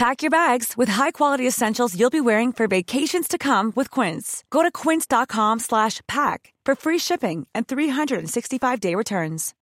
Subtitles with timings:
[0.00, 4.44] Pack your bags with high-quality essentials you'll be wearing for vacations to come with Quince.
[4.50, 9.54] Go to quince.com/pack for free shipping and 365-day returns.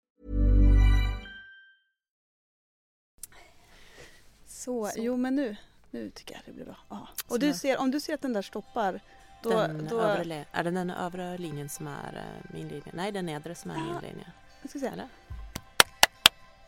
[4.47, 5.57] Så, jo men nu,
[5.91, 6.77] nu tycker jag det blir bra.
[6.89, 7.09] Ja.
[7.29, 9.01] Och du ser, om du ser att den där stoppar,
[9.43, 9.51] då...
[9.51, 12.93] Den då övre, är det den övre linjen som är eh, min linje?
[12.93, 14.33] Nej, den nedre som är min linje.
[14.63, 14.87] jag ska se.
[14.87, 15.09] Eller?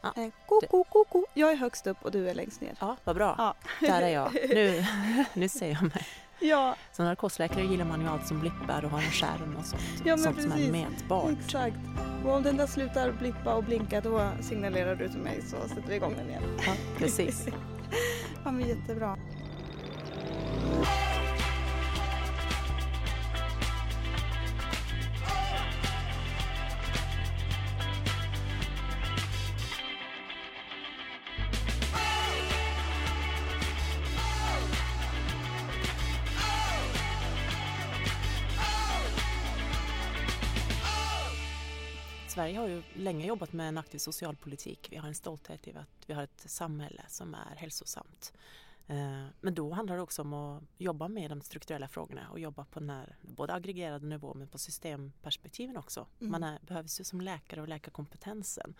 [0.02, 1.26] Ja, Eh, ko, ko, ko, ko.
[1.34, 2.72] Jag är högst upp och du är längst ner.
[2.80, 3.34] Ja, vad bra.
[3.38, 3.54] Ja.
[3.80, 4.32] Där är jag.
[4.48, 4.84] Nu,
[5.34, 6.06] nu ser jag mig.
[6.42, 9.82] Ja, Som narkosläkare gillar man ju allt som blippar och har en skärm och sånt.
[10.04, 11.30] Ja, men sånt som är mätbart.
[11.44, 11.76] exakt.
[12.24, 15.88] Och om den där slutar blippa och blinka då signalerar du till mig så sätter
[15.88, 16.42] vi igång den igen.
[16.66, 17.46] Ja, precis.
[18.44, 19.16] Ja men jättebra.
[42.40, 44.88] Sverige har ju länge jobbat med en aktiv socialpolitik.
[44.90, 48.32] Vi har en stolthet i att vi har ett samhälle som är hälsosamt.
[48.86, 52.64] Eh, Men då handlar det också om att jobba med de strukturella frågorna och jobba
[52.64, 56.06] på den här både aggregerade nivå men på systemperspektiven också.
[56.20, 56.30] Mm.
[56.30, 58.74] Man är, behövs ju som läkare och läkarkompetensen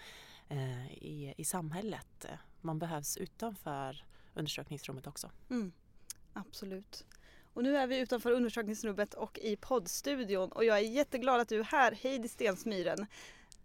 [0.49, 2.27] eh, i, i samhället.
[2.61, 4.05] Man behövs utanför
[4.35, 5.31] undersökningsrummet också.
[5.51, 5.73] Mm,
[6.33, 7.05] absolut.
[7.53, 11.61] Och nu är vi utanför undersökningsrummet och i poddstudion och jag är jätteglad att du
[11.61, 13.07] är här, Heidi Stensmyren,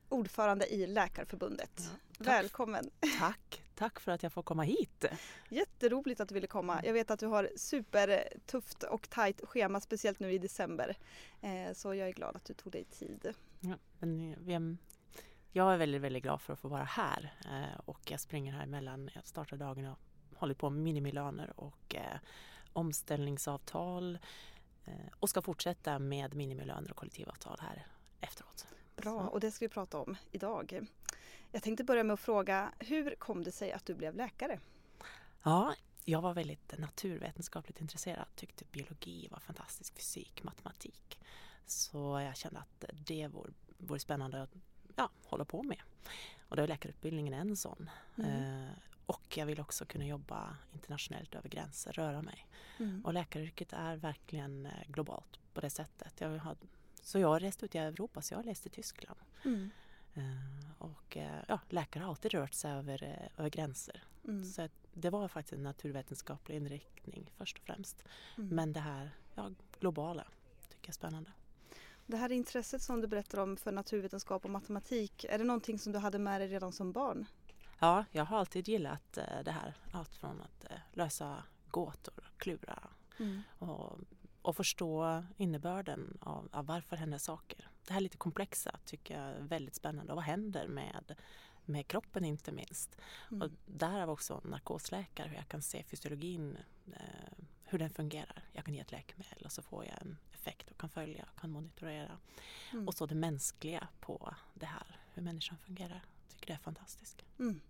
[0.10, 1.92] ordförande i Läkarförbundet.
[2.20, 2.90] Välkommen!
[3.20, 3.62] Tack!
[3.76, 5.06] Tack för att jag får komma hit.
[5.50, 6.82] Jätteroligt att du ville komma.
[6.84, 10.98] Jag vet att du har supertufft och tajt schema, speciellt nu i december.
[11.42, 13.34] Eh, Så jag är glad att du tog dig tid.
[13.60, 14.78] Ja, men eh,
[15.52, 18.64] jag är väldigt, väldigt glad för att få vara här eh, och jag springer här
[18.64, 19.10] emellan.
[19.14, 20.00] Jag startar dagen och
[20.36, 21.96] håller på med minimilöner och
[22.74, 24.20] omställningsavtal
[25.20, 27.88] och ska fortsätta med minimilöner och kollektivavtal här
[28.22, 28.55] efteråt.
[28.96, 30.88] Bra, och det ska vi prata om idag.
[31.52, 34.60] Jag tänkte börja med att fråga, hur kom det sig att du blev läkare?
[35.44, 35.76] Ja,
[36.06, 38.26] jag var väldigt naturvetenskapligt intresserad.
[38.36, 41.20] Tyckte biologi var fantastisk, fysik, matematik.
[41.66, 44.54] Så jag kände att det vore, vore spännande att
[44.96, 45.82] ja, hålla på med.
[46.50, 47.90] Och då är läkarutbildningen en sån.
[48.18, 48.64] Mm.
[48.64, 48.70] Eh,
[49.06, 52.48] och jag vill också kunna jobba internationellt över gränser, röra mig.
[52.80, 53.06] Mm.
[53.06, 56.22] Och läkaryrket är verkligen eh, globalt på det sättet.
[56.22, 56.58] Jag har,
[57.06, 59.20] så jag har rest ut i Europa, så jag har läst i Tyskland.
[59.44, 59.70] Mm.
[60.14, 64.04] Eh, och eh, ja, läkare har alltid rört sig över, eh, över gränser.
[64.24, 64.46] Mm.
[64.46, 68.04] Så det var faktiskt en naturvetenskaplig inriktning först och främst.
[68.38, 68.56] Mm.
[68.56, 70.24] Men det här ja, globala
[70.70, 71.32] tycker jag är spännande.
[72.06, 75.92] Det här intresset som du berättar om för naturvetenskap och matematik, är det någonting som
[75.94, 77.26] du hade med dig redan som barn?
[77.80, 79.74] Ja, jag har alltid gillat det här.
[79.92, 82.90] Allt från att lösa gåtor, klura
[83.20, 83.42] Mm.
[83.60, 84.00] och,
[84.46, 87.70] och förstå innebörden av, av varför händer saker.
[87.88, 90.12] Det här lite komplexa tycker jag är väldigt spännande.
[90.12, 91.16] Och vad händer med,
[91.66, 92.98] med kroppen inte minst?
[93.32, 93.42] Mm.
[93.42, 96.58] Och därav också narkosläkare, hur jag kan se fysiologin,
[96.94, 98.44] eh, hur den fungerar.
[98.52, 101.50] Jag kan ge ett läkemedel och så får jag en effekt och kan följa, kan
[101.50, 102.18] monitorera.
[102.74, 102.88] Mm.
[102.88, 106.06] Och så det mänskliga på det här, hur människan fungerar.
[106.28, 107.26] Jag tycker det är fantastiskt.
[107.40, 107.62] Mm.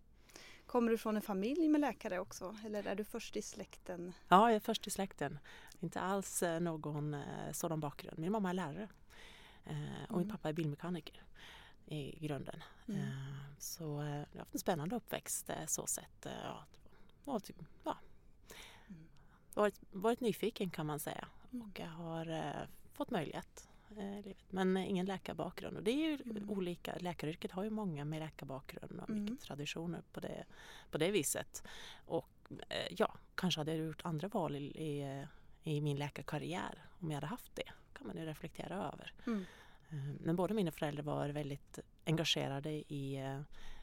[0.76, 4.14] Kommer du från en familj med läkare också eller är du först i släkten?
[4.28, 5.40] Ja, jag är först i släkten.
[5.80, 8.20] Inte alls eh, någon eh, sådan bakgrund.
[8.20, 8.90] Min mamma är lärare
[9.66, 10.30] eh, och min Mm.
[10.30, 11.24] pappa är bilmekaniker
[11.86, 12.64] i grunden.
[12.88, 13.02] Mm.
[13.60, 13.90] Så jag
[14.32, 16.28] har haft en spännande uppväxt så sett.
[17.26, 17.98] Ja, typ, ja,
[18.88, 19.08] Mm.
[19.54, 21.68] varit, varit nyfiken kan man säga Mm.
[21.70, 23.68] och jag har fått möjlighet
[24.02, 24.38] livet.
[24.50, 26.50] Men eh, ingen läkarbakgrund och det är ju Mm.
[26.50, 26.96] olika.
[27.00, 29.24] Läkaryrket har ju många med läkarbakgrund och Mm.
[29.24, 30.46] mycket traditioner på det,
[30.92, 31.64] på det viset.
[32.06, 32.30] Och
[32.70, 35.02] eh, ja, kanske hade jag gjort andra val i, i,
[35.64, 37.72] eh, min läkarkarriär om jag hade haft det.
[37.94, 39.14] kan man ju reflektera över.
[39.28, 39.40] Mm.
[39.40, 39.46] Eh,
[39.90, 43.42] Eh, men båda mina föräldrar var väldigt engagerade i, eh,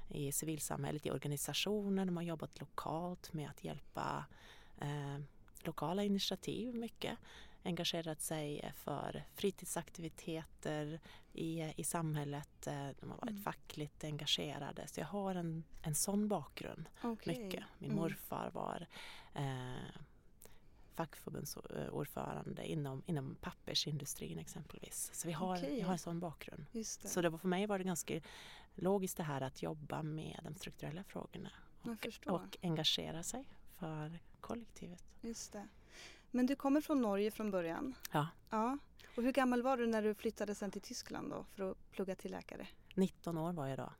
[0.09, 2.05] i civilsamhället, i organisationer.
[2.05, 4.25] De har jobbat lokalt med att hjälpa
[4.81, 5.19] eh,
[5.65, 7.19] lokala initiativ mycket.
[7.65, 11.01] Engagerat sig för fritidsaktiviteter
[11.33, 12.67] i, i samhället.
[12.67, 13.43] Eh, de har varit mm.
[13.43, 14.89] fackligt engagerade.
[14.89, 16.89] Så jag har en, en sån bakgrund.
[17.03, 17.43] Okay.
[17.43, 17.65] Mycket.
[17.79, 18.03] Min mm.
[18.03, 18.87] morfar var
[19.35, 20.01] eh,
[20.95, 25.11] fackförbundsordförande inom, inom pappersindustrin exempelvis.
[25.15, 25.79] Så vi har, okay.
[25.79, 26.67] jag har en sån bakgrund.
[26.73, 26.85] Det.
[26.85, 28.21] Så det var, för mig var det ganska
[28.75, 31.51] logiskt det här att jobba med de strukturella frågorna
[31.83, 33.45] och, och engagera sig
[33.79, 35.05] för kollektivet.
[35.21, 35.69] Just det.
[36.35, 37.95] Men du kommer från Norge från början?
[38.13, 38.29] Ja.
[38.51, 38.79] ja.
[39.17, 42.15] Och hur gammal var du när du flyttade sen till Tyskland då för att plugga
[42.15, 42.67] till läkare?
[42.95, 43.93] 19 år var jag då.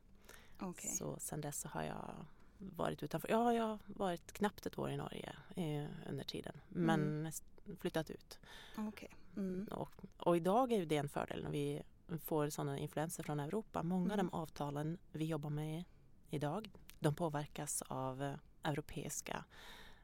[0.67, 0.91] Okay.
[0.91, 2.15] Så sen dess så har jag
[2.57, 3.29] varit utanför.
[3.29, 6.59] Ja, jag har varit knappt ett år i Norge eh, under tiden.
[6.69, 7.31] Men mm.
[7.79, 8.39] flyttat ut.
[8.77, 9.09] Okay.
[9.37, 9.67] Mm.
[9.71, 11.83] Och, och, idag är ju det en fördel när vi
[12.19, 13.83] får sådana influenser från Europa.
[13.83, 14.11] Många mm.
[14.11, 15.83] av de avtalen vi jobbar med
[16.29, 16.69] idag
[16.99, 19.45] de påverkas av eh, europeiska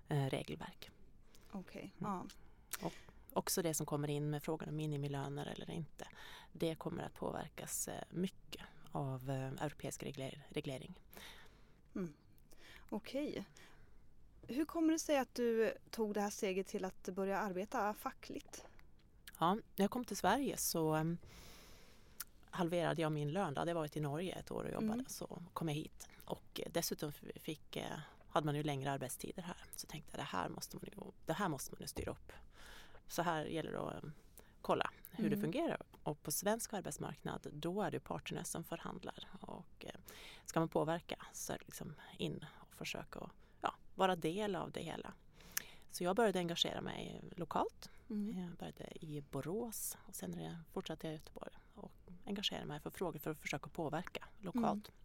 [0.08, 0.90] eh, regelverk.
[1.51, 2.10] Okej, okay.
[2.10, 2.30] mm.
[2.80, 2.86] ja.
[2.88, 2.94] Och
[3.34, 6.07] också det som kommer in med frågan om minimilöner eller inte.
[6.51, 8.62] Det kommer att påverkas eh, mycket
[8.92, 10.94] av eh, europeisk regler reglering.
[11.96, 12.13] Mm.
[12.90, 13.30] Okej.
[13.30, 13.44] Okay.
[14.56, 18.66] Hur kommer det sig att du tog det här steget till att börja arbeta fackligt?
[19.40, 21.18] Ja, när jag kom till Sverige så um,
[22.50, 23.54] halverade jag min lön.
[23.54, 25.06] Då hade jag varit i Norge ett år och jobbade mm.
[25.07, 26.10] så kom jag hit.
[26.25, 27.78] Och dessutom fick,
[28.30, 29.58] hade man ju längre arbetstider här.
[29.76, 32.31] Så tänkte jag det här måste man ju, det här måste man ju styra upp.
[33.08, 34.14] Så här gäller det att um,
[34.62, 35.38] kolla hur mm.
[35.38, 35.81] det fungerar.
[36.04, 39.28] Och på svensk arbetsmarknad då är det parterna som förhandlar.
[39.42, 40.02] Och uh,
[40.46, 42.46] ska man påverka så är det liksom in
[42.80, 43.30] försöka
[43.62, 45.14] ja, vara del av det hela.
[45.92, 47.90] Så jag började engagera mig lokalt.
[48.10, 48.40] Mm.
[48.40, 51.92] Jag började i Borås och sen fortsatte jag i Göteborg och
[52.25, 54.90] engagerade mig för frågor för att försöka påverka lokalt.
[54.90, 55.00] Mm.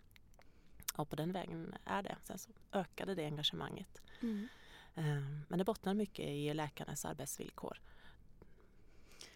[0.96, 2.16] Och på den vägen är det.
[2.22, 4.02] Sen så ökade det engagemanget.
[4.20, 4.48] Mm.
[4.94, 7.80] Ehm, men det bottnar mycket i läkarnas arbetsvillkor.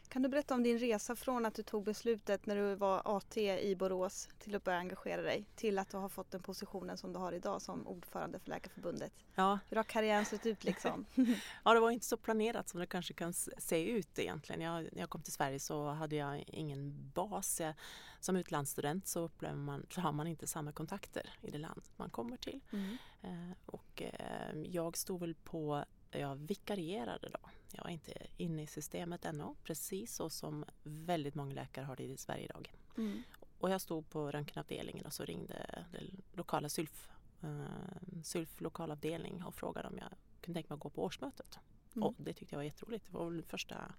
[0.09, 3.37] Kan du berätta om din resa från att du tog beslutet när du var AT
[3.37, 7.13] i Borås till att börja engagera dig till att du har fått den positionen som
[7.13, 9.13] du har idag som ordförande för Läkarförbundet?
[9.35, 9.59] Ja.
[9.69, 11.07] Hur har karriären sett ut liksom?
[11.65, 14.61] ja, det var inte så planerat som det kanske kan se ut egentligen.
[14.61, 17.61] Jag, när jag kom till Sverige så hade jag ingen bas.
[17.61, 17.75] Jag,
[18.21, 22.11] som utlandsstudent så, upplever man, så har man inte samma kontakter i det land man
[22.11, 22.61] kommer till.
[22.73, 22.97] Mm.
[23.23, 27.51] Eh, och eh, jag stod väl på jag vikarierade då.
[27.73, 32.05] Jag var inte inne i systemet ännu, precis så som väldigt många läkare har det
[32.05, 32.73] i Sverige idag.
[32.97, 33.23] Mm.
[33.59, 37.11] Och jag stod på röntgenavdelningen och så ringde den lokala sylf,
[37.45, 40.09] uh, sylf lokalavdelning och frågade om jag
[40.41, 41.59] kunde tänka mig att gå på årsmötet.
[41.97, 42.09] Mm.
[42.09, 43.07] Och det tyckte jag var jätteroligt.
[43.07, 43.95] Det var väl första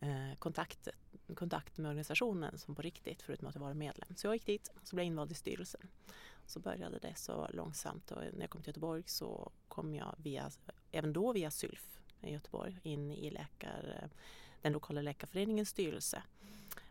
[0.00, 0.88] eh, kontakt,
[1.34, 4.16] kontakt med organisationen som på riktigt förutom att jag var medlem.
[4.16, 5.88] Så jag gick dit och så blev jag invald i styrelsen.
[6.46, 10.50] Så började det så långsamt och när jag kom till Göteborg så kom jag via,
[10.92, 14.08] även då via SYLF i Göteborg in i läkar,
[14.62, 16.22] den lokala läkarföreningens styrelse.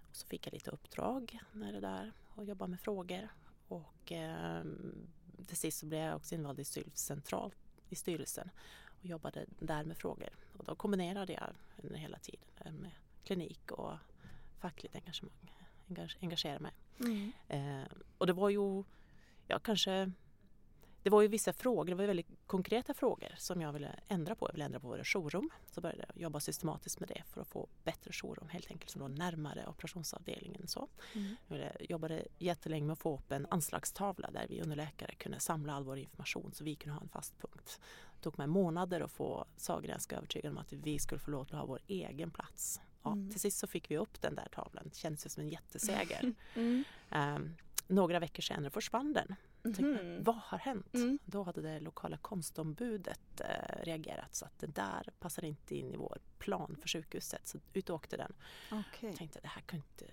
[0.10, 3.30] Och så fick jag lite uppdrag när det där och jobba med frågor.
[3.68, 4.64] Och eh,
[5.48, 7.58] till sist så blev jag också invald i SYLF centralt
[7.90, 8.50] i styrelsen
[9.00, 10.30] och jobbade där med frågor.
[10.58, 11.50] Och då kombinerade jag
[11.84, 12.92] under hela tiden med
[13.24, 13.94] klinik och
[14.60, 15.54] fackligt engagemang.
[16.22, 16.72] Engagera mig.
[17.00, 17.32] Mm.
[17.48, 18.84] Eh, och det var ju,
[19.48, 20.12] jag kanske
[21.08, 24.48] det var ju vissa frågor, det var väldigt konkreta frågor som jag ville ändra på.
[24.48, 25.50] Jag ville ändra på våra jourrum.
[25.66, 29.02] Så började jag jobba systematiskt med det för att få bättre jourrum helt enkelt som
[29.02, 30.68] låg närmare operationsavdelningen.
[30.68, 30.88] Så.
[31.16, 31.36] Mm.
[31.48, 35.84] Jag jobbade jättelänge med att få upp en anslagstavla där vi underläkare kunde samla all
[35.84, 37.80] vår information så vi kunde ha en fast punkt.
[38.16, 41.66] Det tog mig månader att få Sahlgrenska övertygad om att vi skulle få låta ha
[41.66, 42.82] vår egen plats.
[43.04, 43.32] Ja, mm.
[43.32, 44.84] Till sist så fick vi upp den där tavlan.
[44.86, 46.34] Det kändes som en jätteseger.
[46.56, 46.84] Mm.
[47.12, 47.56] Um,
[47.88, 49.36] några veckor senare försvann den.
[49.68, 50.24] Mm.
[50.24, 50.94] Vad har hänt?
[50.94, 51.20] Mm.
[51.26, 55.98] Då hade det lokala konstombudet eh, reagerat så att det där passar inte in i
[55.98, 57.48] vår plan för sjukhuset.
[57.48, 58.34] Så ut åkte den.
[58.72, 59.10] Okay.
[59.10, 60.06] Jag tänkte det här kan inte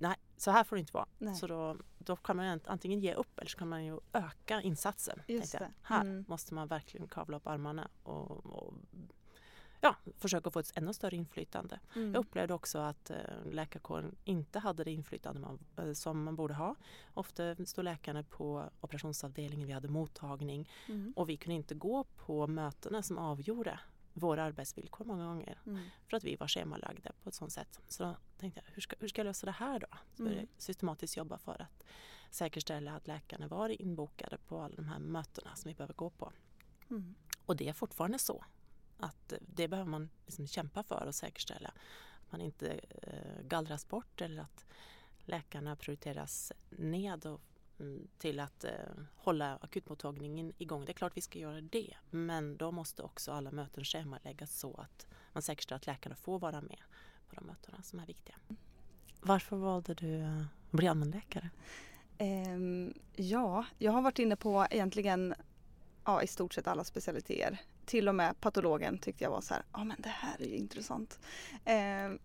[0.00, 1.06] Nej, så här får det inte vara.
[1.18, 1.34] Nej.
[1.34, 5.22] Så då, då kan man antingen ge upp eller så kan man ju öka insatsen.
[5.82, 6.24] Här mm.
[6.28, 8.74] måste man verkligen kavla upp armarna och, och
[9.80, 11.80] ja, försöka få ett ännu större inflytande.
[11.96, 12.14] Mm.
[12.14, 13.16] Jag upplevde också att eh,
[13.50, 16.74] läkarkåren inte hade det inflytande man, eh, som man borde ha.
[17.14, 21.12] Ofta stod läkarna på operationsavdelningen, vi hade mottagning mm.
[21.16, 23.80] och vi kunde inte gå på mötena som avgjorde
[24.12, 25.58] våra arbetsvillkor många gånger.
[25.66, 25.84] Mm.
[26.06, 27.80] För att vi var schemalagda på ett sådant sätt.
[27.88, 29.86] Så då tänkte jag, hur ska, hur ska jag lösa det här då?
[30.14, 30.50] Så började mm.
[30.54, 31.84] jag systematiskt jobba för att
[32.30, 36.32] säkerställa att läkarna var inbokade på alla de här mötena som vi behöver gå på.
[36.90, 37.14] Mm.
[37.46, 38.44] Och det är fortfarande så
[38.98, 41.68] att det behöver man liksom kämpa för och säkerställa.
[42.20, 44.66] Att man inte eh, gallras bort eller att
[45.18, 47.40] läkarna prioriteras ned och,
[47.80, 48.70] mm, till att eh,
[49.16, 50.84] hålla akutmottagningen igång.
[50.84, 54.74] Det är klart vi ska göra det men då måste också alla möten schemaläggas så
[54.74, 56.80] att man säkerställer att läkarna får vara med
[57.28, 58.36] på de mötena som är viktiga.
[59.20, 61.50] Varför valde du att bli allmänläkare?
[62.18, 65.34] Ehm, ja, jag har varit inne på egentligen
[66.04, 67.60] ja, i stort sett alla specialiteter.
[67.88, 70.56] Till och med patologen tyckte jag var så här, ja men det här är ju
[70.56, 71.18] intressant.
[71.64, 72.18] Eh,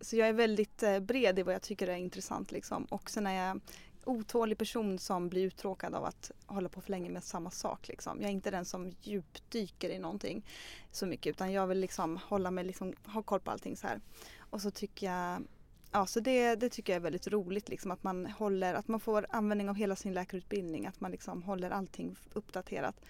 [0.00, 2.84] så jag är väldigt eh, bred i vad jag tycker är intressant liksom.
[2.84, 3.60] Och sen är jag
[4.04, 7.88] otålig person som blir uttråkad av att hålla på för länge med samma sak.
[7.88, 8.20] Liksom.
[8.20, 10.44] Jag är inte den som djupdyker i någonting
[10.90, 14.00] så mycket utan jag vill liksom hålla mig, liksom, ha koll på allting så här.
[14.38, 15.42] Och så tycker jag
[15.92, 19.00] Ja, så det, det tycker jag är väldigt roligt liksom att man håller, att man
[19.00, 23.00] får användning av hela sin läkarutbildning, att man liksom håller allting uppdaterat.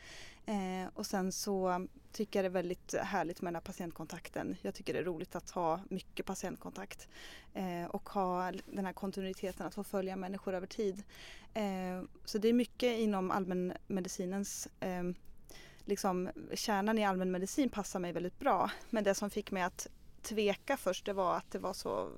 [0.47, 4.57] Eh, och sen så tycker jag det är väldigt härligt med den här patientkontakten.
[4.63, 7.09] Jag tycker det är roligt att ha mycket patientkontakt
[7.55, 11.03] eh, och ha den här kontinuiteten att få följa människor över tid.
[11.55, 15.03] Eh, så det är mycket inom allmänmedicinens eh,
[15.85, 18.71] liksom, kärnan i allmänmedicin passar mig väldigt bra.
[18.91, 19.89] Men det som fick mig att
[20.29, 22.11] tveka först det var att det var så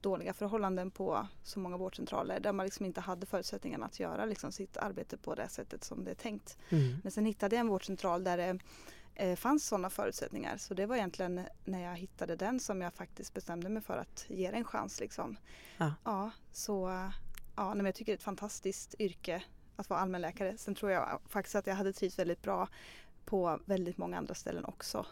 [0.00, 4.52] dåliga förhållanden på så många vårdcentraler där man liksom inte hade förutsättningarna att göra liksom
[4.52, 6.58] sitt arbete på det sättet som det är tänkt.
[6.68, 6.96] Mm.
[7.02, 8.58] Men sen hittade jag en vårdcentral där det
[9.14, 13.34] eh, fanns sådana förutsättningar så det var egentligen när jag hittade den som jag faktiskt
[13.34, 15.00] bestämde mig för att ge det en chans.
[15.00, 15.36] Liksom.
[15.76, 15.94] Ja.
[16.04, 17.10] ja så
[17.56, 19.42] ja, men jag tycker det är ett fantastiskt yrke
[19.76, 20.58] att vara allmänläkare.
[20.58, 22.68] Sen tror jag faktiskt att jag hade trivts väldigt bra
[23.24, 25.06] på väldigt många andra ställen också.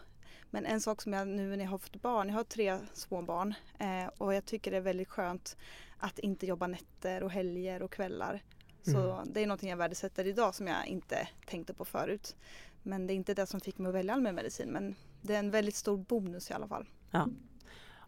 [0.55, 3.21] Men en sak som jag nu när jag har fått barn, jag har tre små
[3.21, 5.57] barn eh, och jag tycker det är väldigt skönt
[5.97, 8.43] att inte jobba nätter och helger och kvällar.
[8.81, 9.33] Så mm.
[9.33, 12.35] det är någonting jag värdesätter idag som jag inte tänkte på förut.
[12.83, 15.51] Men det är inte det som fick mig att välja allmänmedicin men det är en
[15.51, 16.89] väldigt stor bonus i alla fall.
[17.11, 17.27] Ja.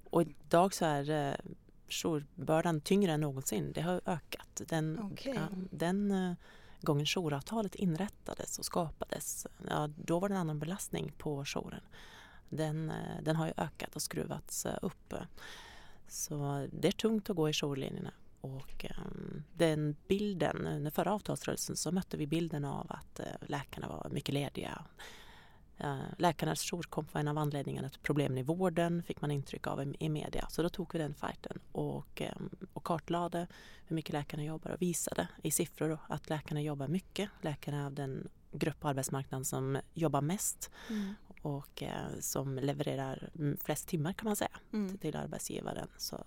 [0.10, 1.36] Och idag så är eh,
[1.90, 3.72] jourbördan tyngre än någonsin.
[3.72, 4.62] Det har ökat.
[4.68, 5.34] Den, okay.
[5.34, 6.34] ja, den eh,
[6.82, 11.82] gången jouravtalet inrättades och skapades, ja, då var det en annan belastning på jouren
[12.50, 15.14] den, eh, den har ju ökat och skruvats eh, upp.
[16.08, 18.12] Så det är tungt att gå i jourlinjerna.
[18.42, 18.98] Och eh,
[19.54, 24.86] den bilden, den förra avtalsrörelsen så mötte vi bilden av att läkarna var mycket lediga.
[26.18, 30.10] Läkarnas jourkomp var en av anledningarna till problemen i vården fick man intryck av i
[30.10, 30.48] media.
[30.50, 32.22] Så då tog vi den fighten och,
[32.74, 33.48] och kartlade
[33.86, 37.30] hur mycket läkarna jobbar och visade i siffror att läkarna jobbar mycket.
[37.42, 41.16] Läkarna är den grupp på arbetsmarknaden som jobbar mest mm
[41.48, 43.30] och eh, som levererar
[43.64, 44.98] flest timmar kan man säga mm.
[44.98, 45.88] till arbetsgivaren.
[45.98, 46.26] Så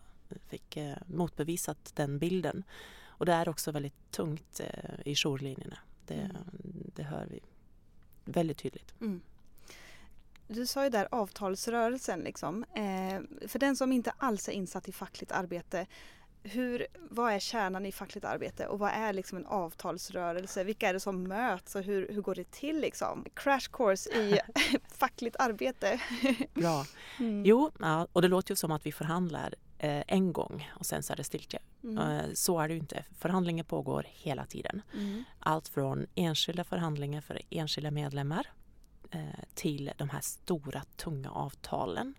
[0.49, 2.65] fick eh, motbevisat den bilden.
[3.07, 5.79] Och det är också väldigt tungt eh, i jourlinjerna.
[6.07, 6.37] Det, mm.
[6.97, 7.41] det hör vi
[8.25, 9.01] väldigt tydligt.
[9.01, 9.21] Mm.
[10.49, 12.65] Du sa ju där avtalsrörelsen liksom.
[12.65, 15.87] Eh, för den som inte alls är insatt i fackligt arbete
[16.43, 20.65] hur, vad är kärnan i fackligt arbete och vad är liksom en avtalsrörelse?
[20.65, 23.27] Vilka är det som möts och hur, hur går det till liksom?
[23.35, 24.39] Crash course i
[24.89, 26.01] fackligt arbete.
[26.55, 26.85] Bra.
[27.19, 27.45] Mm.
[27.45, 31.03] Jo, ja, och det låter ju som att vi förhandlar eh, en gång och sen
[31.03, 31.61] så är det stiltje.
[31.85, 31.99] Mm.
[31.99, 33.05] Eh, så är det ju inte.
[33.19, 34.83] Förhandlingar pågår hela tiden.
[34.95, 35.25] Mm.
[35.39, 38.47] Allt från enskilda förhandlingar för enskilda medlemmar
[39.11, 39.21] eh,
[39.55, 42.15] till de här stora tunga avtalen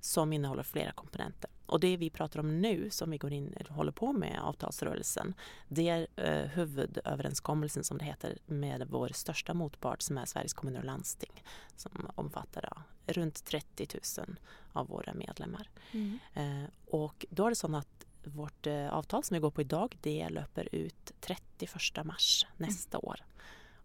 [0.00, 1.50] som innehåller flera komponenter.
[1.68, 5.34] Och det vi pratar om nu som vi går in och håller på med avtalsrörelsen
[5.68, 10.78] det är eh, huvudöverenskommelsen som det heter med vår största motpart som är Sveriges kommuner
[10.78, 11.42] och landsting
[11.76, 12.82] som omfattar ja,
[13.12, 14.36] runt 30 000
[14.72, 15.70] av våra medlemmar.
[15.92, 16.18] Mm.
[16.34, 19.96] Eh, och då är det så att vårt eh, avtal som vi går på idag
[20.00, 23.08] det löper ut 31 mars nästa mm.
[23.08, 23.24] år.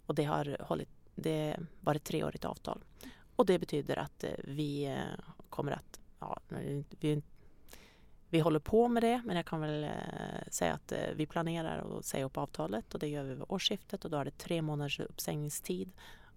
[0.06, 2.84] Och det har hållit, det var ett treårigt avtal.
[3.36, 4.98] Och det betyder att eh, vi eh,
[5.50, 6.40] kommer att ja,
[7.00, 7.22] vi,
[8.34, 9.90] vi håller på med det men jag kan väl eh,
[10.48, 14.06] säga att eh, vi planerar att säga upp avtalet och det gör vi vid årsskiftet
[14.06, 15.92] och då är det tre månaders uppsägningstid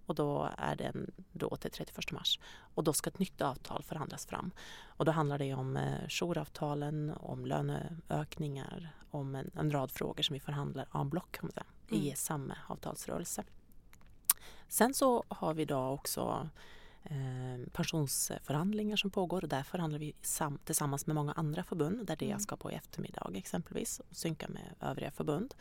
[0.06, 2.40] och då är den då till 31 mars.
[2.74, 4.50] Och då ska ett nytt avtal förhandlas fram.
[4.86, 10.34] Och då handlar det om eh, jouravtalen, om löneökningar, om en, en rad frågor som
[10.34, 11.52] vi förhandlar en block mm.
[11.88, 13.44] i samma avtalsrörelse.
[14.68, 16.48] Sen så har vi då också
[17.72, 22.26] pensionsförhandlingar som pågår och där förhandlar vi sam tillsammans med många andra förbund där det
[22.26, 22.40] mm.
[22.40, 25.54] ska på i eftermiddag exempelvis och synka med övriga förbund.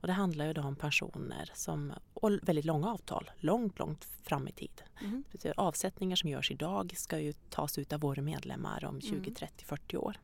[0.00, 4.48] Och det handlar ju då om pensioner som, och väldigt långa avtal, långt, långt fram
[4.48, 4.82] i tid.
[5.00, 5.24] Mm.
[5.56, 9.96] Avsättningar som görs idag ska ju tas ut av våra medlemmar om 20, 30, 40
[9.96, 10.16] år.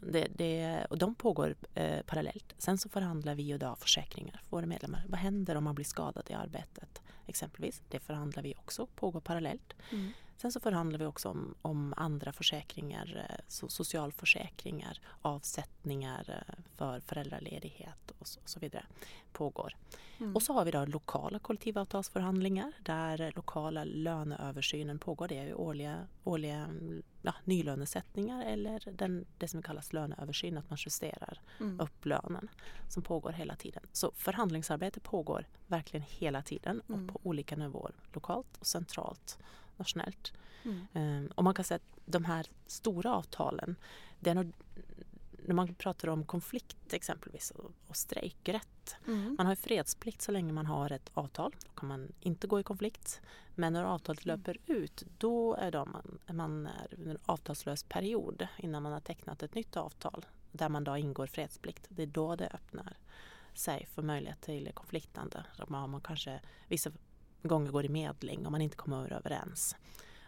[0.00, 2.54] Det, det, och de pågår eh, parallellt.
[2.58, 5.04] Sen så förhandlar vi idag försäkringar för våra medlemmar.
[5.08, 7.02] Vad händer om man blir skadad i arbetet?
[7.26, 7.82] Exempelvis.
[7.88, 9.74] Det förhandlar vi också, pågår parallellt.
[9.92, 10.10] Mm.
[10.36, 18.10] Sen så förhandlar vi också om, om andra försäkringar, eh, socialförsäkringar, avsättningar eh, för föräldraledighet
[18.18, 18.86] och så, och så vidare
[19.32, 19.76] pågår.
[20.18, 20.34] Mm.
[20.36, 25.28] Och så har vi då lokala kollektivavtalsförhandlingar där lokala löneöversynen pågår.
[25.28, 26.68] Det är årliga, årliga
[27.22, 31.80] ja, nylönesättningar eller den, det som kallas löneöversyn, att man justerar Mm.
[31.80, 32.48] upp lönen
[32.88, 33.82] som pågår hela tiden.
[33.92, 37.08] Så förhandlingsarbete pågår verkligen hela tiden och Mm.
[37.08, 37.92] på olika nivåer.
[38.12, 39.38] Lokalt och centralt,
[39.78, 40.32] nationellt.
[40.64, 40.86] Mm.
[40.92, 43.76] Ehm, Och man kan säga att de här stora avtalen,
[44.20, 44.52] det är nog,
[45.46, 48.96] när man pratar om konflikt exempelvis och, och strejkrätt.
[49.06, 49.34] Mm.
[49.38, 51.54] Man har fredsplikt så länge man har ett avtal.
[51.64, 53.20] Då kan man inte gå i konflikt.
[53.54, 54.36] Men när avtalet Mm.
[54.38, 59.00] löper ut då är då man, man är under en avtalslös period innan man har
[59.00, 61.86] tecknat ett nytt avtal där man då ingår fredsplikt.
[61.88, 62.96] Det är då det öppnar
[63.54, 65.44] sig för möjlighet till konfliktande.
[65.58, 66.90] Då man, man kanske vissa
[67.48, 69.76] gånger går i medling om man inte kommer överens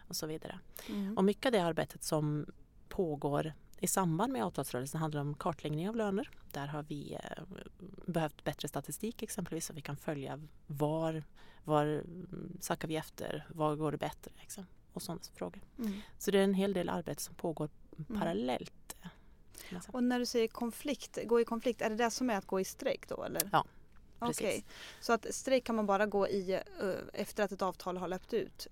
[0.07, 0.59] och så vidare.
[0.89, 1.17] Mm.
[1.17, 2.45] Och mycket av det arbetet som
[2.89, 6.29] pågår i samband med avtalsrörelsen handlar om kartläggning av löner.
[6.51, 7.43] Där har vi eh,
[8.05, 11.23] behövt bättre statistik exempelvis så vi kan följa var,
[11.63, 15.61] var mm, sackar vi efter, var går det bättre liksom, och sådana frågor.
[15.79, 15.93] Mm.
[16.17, 17.69] Så det är en hel del arbete som pågår
[18.07, 18.95] parallellt.
[19.01, 19.09] eh.
[19.91, 22.59] Och när du säger konflikt, gå i konflikt, är det det som är att gå
[22.59, 23.49] i strejk då eller?
[23.51, 23.65] Ja,
[24.19, 24.41] precis.
[24.41, 24.65] Okej,
[25.01, 26.61] så att strejk kan man bara gå i eh,
[27.13, 28.67] efter att ett avtal har löpt ut?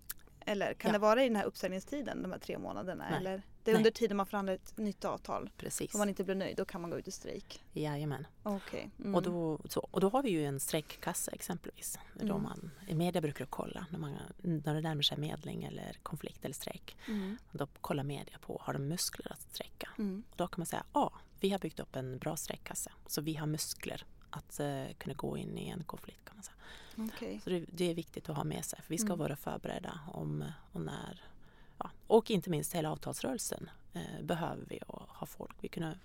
[0.48, 0.94] Eller kan Ja.
[0.94, 3.06] det vara i den här uppsägningstiden, de här tre månaderna?
[3.10, 3.18] Nej.
[3.20, 3.42] Eller?
[3.64, 3.80] Det är Nej.
[3.80, 5.50] under tiden man förhandlar ett nytt avtal.
[5.58, 7.64] Precis, Om man inte blir nöjd, då kan man gå ut i strejk.
[7.74, 8.28] jajamän.
[8.44, 8.90] Okej.
[9.00, 9.16] Mm.
[9.16, 12.00] Och, då, så, och då har vi ju en strejkkassa exempelvis.
[12.20, 12.44] Är Då Mm.
[12.44, 16.56] man, I media brukar kolla när, man, när det närmar sig medling eller konflikt eller
[16.56, 16.98] strejk.
[17.08, 17.38] Mm.
[17.52, 19.90] Då kollar media på, har de muskler att strejka?
[19.98, 20.24] Mm.
[20.32, 22.92] Och då kan man säga, ja, vi har byggt upp en bra strejkkassa.
[23.08, 26.56] Så vi har muskler att eh, kunna gå in i en konflikt kan man säga.
[27.16, 27.42] Okej.
[27.44, 29.20] Så det, det är viktigt att ha med sig för vi ska Mm.
[29.20, 31.24] vara förberedda om och när.
[31.78, 31.90] Ja.
[32.08, 35.56] Och inte minst hela avtalsrörelsen eh, behöver vi och ha folk.
[35.62, 35.98] Vi kunna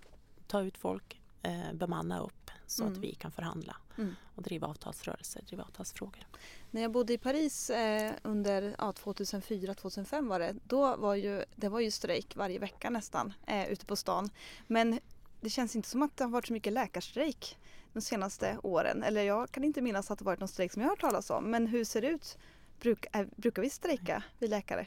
[0.46, 2.92] ta ut folk, eh, bemanna upp så Mm.
[2.92, 4.14] att vi kan förhandla Mm.
[4.34, 6.26] och driva avtalsrörelser, driva avtalsfrågor.
[6.70, 11.68] När jag bodde i Paris eh, under ja, 2004-2005 var det, då var ju, det
[11.68, 14.30] var ju strejk varje vecka nästan eh, ute på stan.
[14.66, 15.00] Men
[15.40, 17.56] det känns inte som att det har varit så mycket läkarstrejk
[17.92, 19.02] de senaste åren.
[19.02, 21.30] Eller jag kan inte minnas att det varit någon strejk som jag har hört talas
[21.30, 21.44] om.
[21.50, 22.38] Men hur ser det ut?
[22.80, 24.86] Bruk, eh, brukar vi strejka, vi läkare?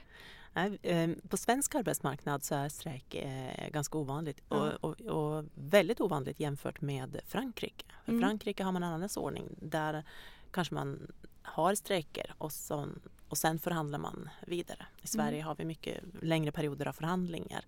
[0.82, 6.40] Eh, På svensk arbetsmarknad så är strejk eh, ganska ovanligt och, och, och väldigt ovanligt
[6.40, 7.86] jämfört med Frankrike.
[8.06, 8.22] För Mm.
[8.24, 10.04] Frankrike har man en annan ordning där
[10.52, 11.12] kanske man
[11.42, 12.88] har strejker och, så,
[13.30, 14.86] och sen förhandlar man vidare.
[15.02, 15.48] I Sverige Mm.
[15.48, 17.66] har vi mycket längre perioder av förhandlingar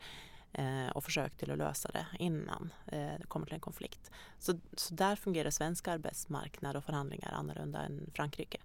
[0.94, 4.12] och försök till att lösa det innan eh, det kommer till en konflikt.
[4.40, 8.58] Så, så där fungerar svensk arbetsmarknad och förhandlingar annorlunda än Frankrike.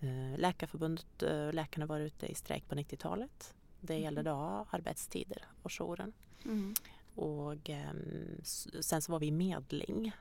[0.00, 3.54] Eh, Läkarförbundet, eh, läkarna var ute i strejk på 90-talet.
[3.80, 6.12] Det gällde då arbetstider och jouren.
[6.44, 6.74] Mm.
[7.14, 8.40] Och ehm,
[8.80, 10.12] sen så var vi i medling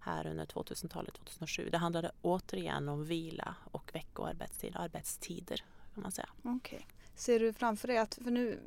[0.00, 1.68] här under 2000-talet, 2007.
[1.70, 6.28] Det handlade återigen om vila och veckoarbetstid, arbetstider kan man säga.
[6.42, 6.86] Okej.
[7.18, 8.58] Ser du framför dig att, för nu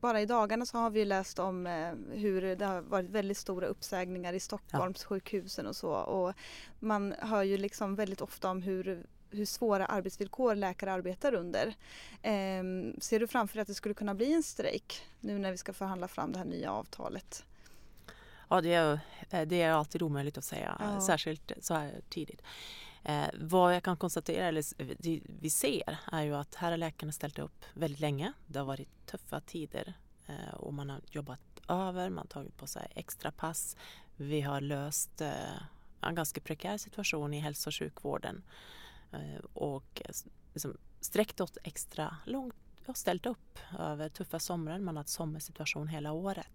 [0.00, 3.66] bara i dagarna så har vi läst om eh, hur det har varit väldigt stora
[3.66, 6.34] uppsägningar i Stockholms sjukhusen och så och
[6.80, 11.74] man hör ju liksom väldigt ofta om hur hur svåra arbetsvillkor läkare arbetar under.
[12.22, 15.56] Ehm, ser du framför dig att det skulle kunna bli en strejk nu när vi
[15.56, 17.44] ska förhandla fram det här nya avtalet?
[18.48, 21.00] Ja, det är, eh, det är alltid omöjligt att säga, Ja.
[21.00, 22.42] särskilt så här tidigt.
[23.08, 24.64] Eh, vad jag kan konstatera, eller
[25.02, 28.32] det vi ser, är ju att här har läkarna ställt upp väldigt länge.
[28.46, 29.94] Det har varit tuffa tider
[30.26, 33.76] eh, och man har jobbat över, man har tagit på sig extra pass.
[34.16, 35.62] Vi har löst eh,
[36.00, 38.42] en ganska prekär situation i hälso och sjukvården
[39.12, 40.10] eh, och eh,
[40.52, 42.54] liksom sträckt åt extra långt
[42.86, 44.78] och ställt upp över tuffa somrar.
[44.78, 46.48] Man har haft sommarsituation hela året.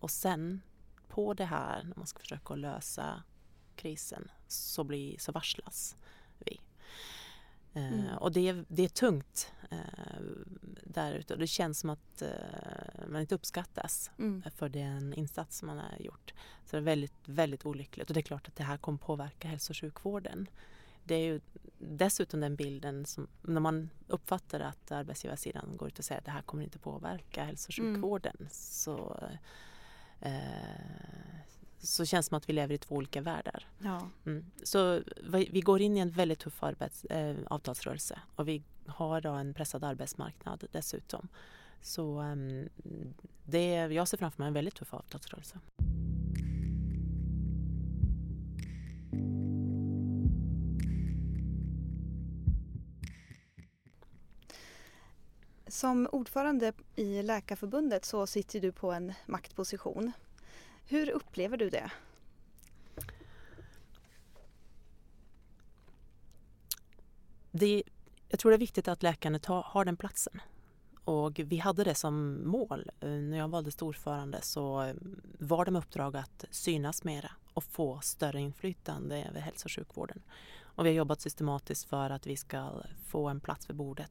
[0.00, 0.60] Och sen
[1.08, 3.22] på det här, när man ska försöka lösa
[3.84, 5.96] krisen, så, blir, så varslas
[6.38, 6.60] vi.
[7.74, 8.18] Eh, Mm.
[8.18, 9.78] Och det är, det är tungt eh,
[10.82, 12.28] där ute och det känns som att eh,
[13.08, 14.42] man inte uppskattas Mm.
[14.56, 16.34] för den insats man har gjort.
[16.66, 19.48] Så det är väldigt, väldigt olyckligt och det är klart att det här kommer påverka
[19.48, 20.46] hälso och sjukvården.
[21.04, 21.40] Det är ju
[21.78, 26.30] dessutom den bilden som, när man uppfattar att arbetsgivarsidan går ut och säger att det
[26.30, 27.94] här kommer inte påverka hälso och Mm.
[27.94, 29.28] sjukvården så,
[30.20, 31.40] eh,
[31.84, 33.66] så känns det som att vi lever i två olika världar.
[33.78, 34.08] Ja.
[34.26, 34.44] Mm.
[34.62, 39.20] Så vi, vi går in i en väldigt tuff arbets, eh, avtalsrörelse och vi har
[39.20, 41.28] då en pressad arbetsmarknad dessutom.
[41.80, 42.68] Så ehm,
[43.44, 45.58] det, jag ser framför mig en väldigt tuff avtalsrörelse.
[55.66, 60.12] Som ordförande i Läkarförbundet så sitter du på en maktposition.
[60.86, 61.90] Hur upplever du det?
[67.50, 67.82] det
[68.28, 70.40] jag tror det är viktigt att läkarna har, har den platsen.
[71.04, 72.90] Och vi hade det som mål.
[73.00, 74.94] Eh, när jag valdes till ordförande så eh,
[75.38, 80.22] var det med uppdrag att synas mera och få större inflytande över hälso och sjukvården.
[80.62, 82.70] Och vi har jobbat systematiskt för att vi ska
[83.06, 84.10] få en plats vid bordet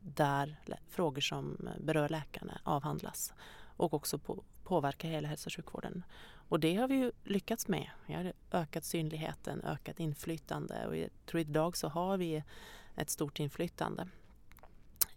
[0.00, 0.56] där
[0.88, 3.32] frågor som berör läkarna avhandlas
[3.76, 6.04] och också på, påverka hela hälso och sjukvården.
[6.48, 7.90] Och det har vi ju lyckats med.
[8.06, 12.42] Vi har ökat synligheten, ökat inflytande och jag tror idag så har vi
[12.96, 14.08] ett stort inflytande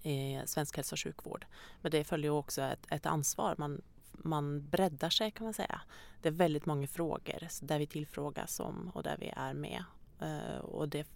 [0.02, 1.46] i svensk hälso och sjukvård.
[1.82, 3.56] Men det följer också ett, ett ansvar.
[3.58, 5.82] Man, man breddar sig kan man säga.
[6.22, 9.84] Det är väldigt många frågor där vi tillfrågas om och där vi är med.
[10.20, 11.08] Eh, och, det,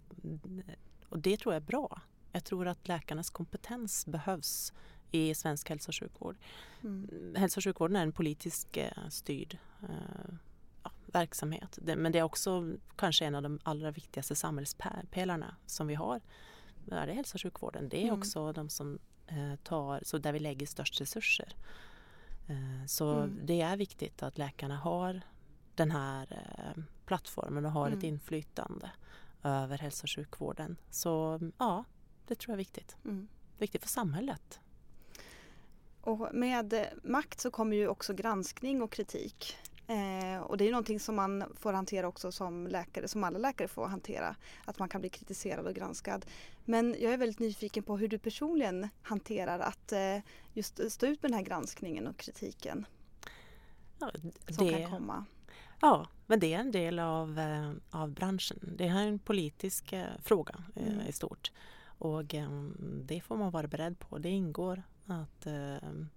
[1.09, 2.01] och det tror jag är bra.
[2.31, 4.73] Jag tror att läkarnas kompetens behövs
[5.11, 6.37] i svensk hälso och sjukvård.
[6.83, 7.35] Mm.
[7.37, 10.33] Hälso och sjukvården är en politiskt eh, styrd eh,
[10.83, 11.79] ja, verksamhet.
[11.81, 16.21] Men det är också kanske en av de allra viktigaste samhällspelarna som vi har.
[16.85, 17.89] Det är hälso och sjukvården.
[17.89, 18.19] Det är mm.
[18.19, 21.55] också de som eh, tar, så där vi lägger störst resurser.
[22.87, 23.39] Så mm.
[23.43, 25.21] det är viktigt att läkarna har
[25.75, 26.27] den här
[27.05, 28.05] plattformen och har ett mm.
[28.05, 28.91] inflytande
[29.43, 30.77] över hälso och sjukvården.
[30.89, 31.83] Så ja,
[32.27, 32.97] det tror jag är viktigt.
[33.05, 33.27] Mm.
[33.57, 34.59] Viktigt för samhället.
[36.01, 39.57] Och med makt så kommer ju också granskning och kritik.
[39.87, 43.67] Eh, och det är någonting som man får hantera också som läkare, som alla läkare
[43.67, 44.35] får hantera.
[44.65, 46.25] Att man kan bli kritiserad och granskad.
[46.65, 50.17] Men jag är väldigt nyfiken på hur du personligen hanterar att eh,
[50.53, 52.85] just stå ut med den här granskningen och kritiken.
[53.99, 54.11] Ja,
[54.45, 55.25] det, som kan komma.
[55.81, 58.59] Ja, men det är en del av, eh, av branschen.
[58.77, 61.07] Det här är en politisk eh, fråga eh, mm.
[61.07, 61.51] i stort.
[61.83, 64.17] Och ehm, det får man vara beredd på.
[64.17, 66.09] Det ingår att, ehm,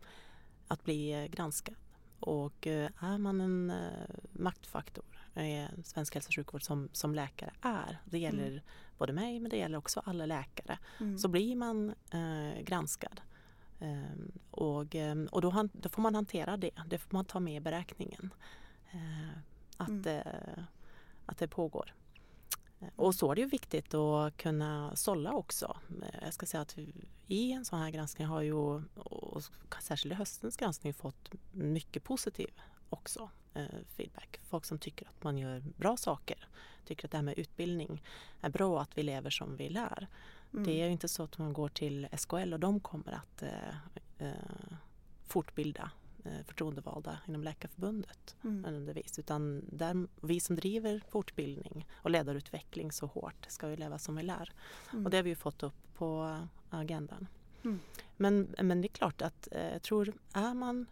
[0.68, 1.74] att bli granskad.
[2.20, 5.04] Och eh, är man en eh, maktfaktor
[5.36, 8.60] i svensk hälso och sjukvård som, som läkare är, det gäller mm.
[8.98, 11.18] både mig men det gäller också alla läkare, mm.
[11.18, 13.20] så blir man eh, granskad.
[13.80, 17.40] Um, och ehm, och då, han, då, får man hantera det, det får man ta
[17.40, 18.34] med i beräkningen.
[19.76, 20.22] Att, mm.
[21.26, 21.94] att det pågår.
[22.96, 25.76] Och så är det ju viktigt att kunna sålla också.
[26.22, 26.78] Jag ska säga att
[27.26, 28.54] i en sån här granskning har ju,
[28.94, 29.42] och
[29.80, 32.50] särskilt i höstens granskning, fått mycket positiv
[32.90, 33.64] också eh,
[33.96, 34.40] feedback.
[34.48, 36.48] Folk som tycker att man gör bra saker,
[36.84, 38.02] tycker att det här med utbildning
[38.40, 40.08] är bra, att vi lever som vi lär.
[40.52, 40.64] Mm.
[40.64, 44.28] Det är ju inte så att man går till SKL och de kommer att eh,
[44.28, 44.76] eh,
[45.26, 46.03] fortbilda Eh,
[46.44, 48.96] förtroendevalda inom Läkarförbundet mm.
[49.18, 54.22] Utan där, vi som driver fortbildning och ledarutveckling så hårt ska vi leva som vi
[54.22, 54.52] lär.
[54.92, 55.04] Mm.
[55.04, 56.38] Och det har vi fått upp på
[56.70, 57.26] agendan.
[57.64, 57.80] Mm.
[58.16, 60.86] Men, men det är klart att eh, jag tror, är man...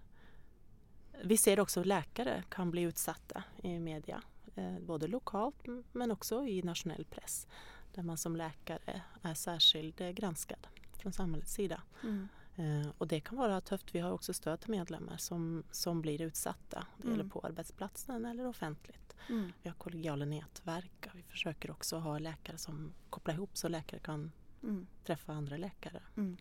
[1.25, 4.23] Vi ser också att läkare kan bli utsatta i media.
[4.55, 7.47] Eh, både lokalt men också i nationell press.
[7.95, 10.67] Där man som läkare är särskilt granskad
[10.99, 11.83] från samhällets sida.
[12.03, 12.29] Mm.
[12.57, 13.95] Eh, och det kan vara tufft.
[13.95, 16.87] Vi har också stöd till medlemmar som, som blir utsatta.
[16.97, 17.19] Det mm.
[17.19, 19.17] gäller på arbetsplatsen eller offentligt.
[19.29, 19.53] Mm.
[19.63, 21.09] Vi har kollegiala nätverk.
[21.15, 24.87] Vi försöker också ha läkare som kopplar ihop så läkare kan mm.
[25.05, 26.03] träffa andra läkare.
[26.17, 26.37] Mm.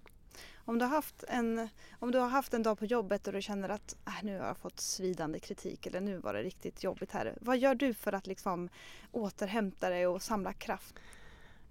[0.56, 1.69] Om du, har haft en,
[2.00, 4.47] om du har haft en dag på jobbet och du känner att äh, nu har
[4.47, 7.38] jag fått svidande kritik eller nu var det riktigt jobbigt här.
[7.41, 8.69] Vad gör du för att liksom
[9.12, 10.95] återhämta dig och samla kraft?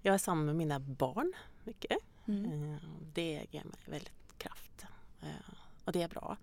[0.01, 1.97] Jag är samman med mina barn mycket.
[2.27, 2.73] Mm.
[2.73, 2.79] Eh,
[3.13, 4.85] det ger mig väldigt kraft.
[5.21, 5.53] Eh,
[5.85, 6.37] och det är bra.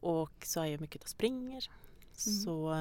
[0.00, 1.70] Och så är jag mycket och springer.
[2.26, 2.40] Mm.
[2.44, 2.74] Så,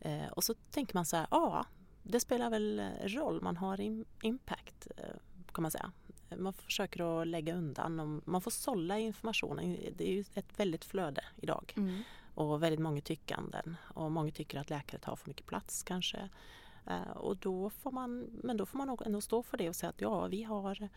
[0.00, 1.66] eh, och så tänker man så här, ja
[2.02, 3.80] det spelar väl roll, man har
[4.22, 5.04] impact eh,
[5.52, 5.92] kan man säga.
[6.36, 9.76] Man försöker att lägga undan, och man får sålla informationen.
[9.96, 11.74] Det är ju ett väldigt flöde idag.
[11.76, 12.02] Mm.
[12.34, 13.76] Och väldigt många tyckanden.
[13.82, 16.28] Och många tycker att läkare tar för mycket plats kanske.
[17.14, 20.00] och då får man, men då får man ändå stå för det och säga att
[20.00, 20.88] ja, vi har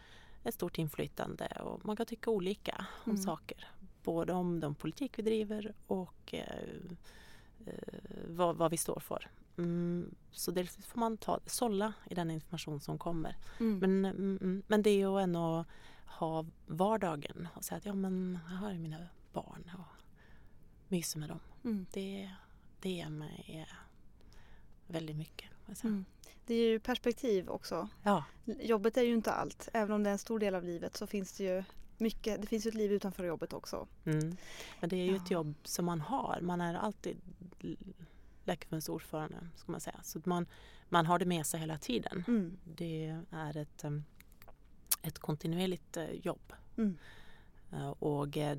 [0.47, 3.23] ett stort inflytande och man kan tycka olika om mm.
[3.23, 3.67] saker.
[4.03, 6.43] Både om de politik vi driver och eh,
[7.65, 7.73] eh,
[8.27, 9.29] vad, vad, vi står för.
[9.57, 13.35] Mm, så det får man ta, sålla i den information som kommer.
[13.59, 13.79] Mm.
[13.79, 15.65] Men, mm, mm, men det är ju ändå
[16.05, 20.15] ha vardagen och säga att ja men här är mina barn och
[20.87, 21.39] myser med dem.
[21.63, 21.85] Mm.
[21.91, 22.31] Det,
[22.79, 23.67] det ger mig
[24.87, 25.49] väldigt mycket.
[25.83, 26.05] Mm.
[26.45, 27.89] Det är ju perspektiv också.
[28.03, 28.23] Ja.
[28.45, 29.69] Jobbet är ju inte allt.
[29.73, 31.63] Även om det är en stor del av livet så finns det ju
[31.97, 33.87] mycket, det finns ju ett liv utanför jobbet också.
[34.05, 34.37] Mm.
[34.79, 35.23] Men det är ju ja.
[35.23, 36.39] ett jobb som man har.
[36.41, 37.17] Man är alltid
[38.43, 39.99] Läkarförbundets ordförande, ska man säga.
[40.03, 40.45] Så man,
[40.89, 42.23] man har det med sig hela tiden.
[42.27, 42.57] Mm.
[42.63, 43.85] Det är ett,
[45.01, 46.53] ett kontinuerligt eh, jobb.
[46.77, 46.97] Mm.
[47.71, 48.57] Eh, och eh,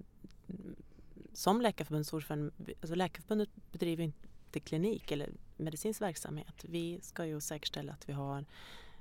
[1.32, 6.64] som Läkarförbundets ordförande, alltså Läkarförbundet bedriver inte klinik eller medicinsk verksamhet.
[6.68, 8.44] Vi ska ju säkerställa att vi har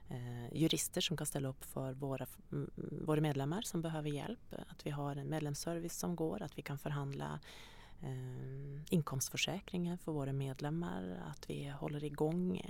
[0.10, 2.26] eh, jurister som kan ställa upp för våra,
[3.06, 4.54] våra medlemmar som behöver hjälp.
[4.70, 7.39] Att vi har en medlemsservice som går, att vi kan förhandla
[8.02, 12.62] eh, inkomstförsäkringen för våra medlemmar, att vi håller igång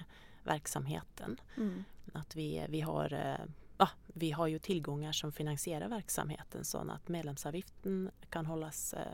[0.44, 1.42] verksamheten.
[1.58, 1.84] Mm.
[2.14, 3.46] Att vi, vi, har, eh,
[3.78, 9.14] ja, vi har ju tillgångar som finansierar verksamheten så att medlemsavgiften kan hållas eh,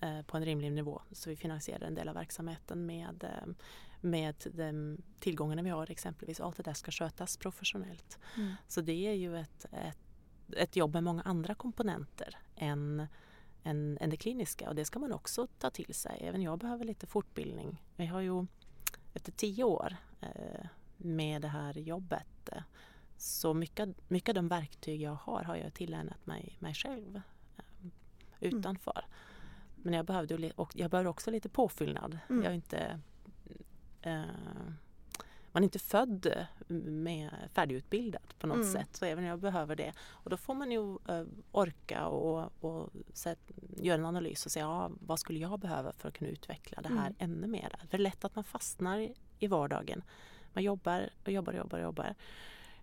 [0.00, 1.02] eh, på en rimlig nivå.
[1.12, 3.24] Så vi finansierar en del av verksamheten med,
[4.00, 6.40] med de tillgångarna vi har exempelvis.
[6.40, 8.18] Allt det där ska skötas professionellt.
[8.36, 8.52] Mm.
[8.68, 9.98] Så det är ju ett, ett,
[10.56, 13.06] ett jobb med många andra komponenter än,
[13.62, 16.18] än, än det kliniska och det ska man också ta till sig.
[16.20, 17.82] Även jag behöver lite fortbildning.
[17.96, 18.46] Vi har ju
[19.14, 22.62] efter tio år eh, med det här jobbet eh,
[23.16, 27.20] så mycket, mycket av de verktyg jag har har jag tillägnat mig, mig själv
[27.56, 27.62] eh,
[28.40, 29.04] utanför.
[29.76, 32.18] Men jag behövde, li- och jag behöver också lite påfyllnad.
[32.28, 32.42] Mm.
[32.42, 33.00] Jag är inte,
[35.52, 36.46] man är inte född
[36.86, 38.72] med färdigutbildad på något Mm.
[38.72, 38.88] sätt.
[38.96, 39.92] Så även jag behöver det.
[40.00, 42.90] Och då får man ju eh, orka och, och
[43.76, 46.88] göra en analys och säga ja, vad skulle jag behöva för att kunna utveckla det
[46.88, 47.14] här Mm.
[47.18, 47.76] ännu mer.
[47.80, 49.08] För det är lätt att man fastnar
[49.38, 50.02] i, vardagen.
[50.52, 52.14] Man jobbar och jobbar och jobbar och jobbar.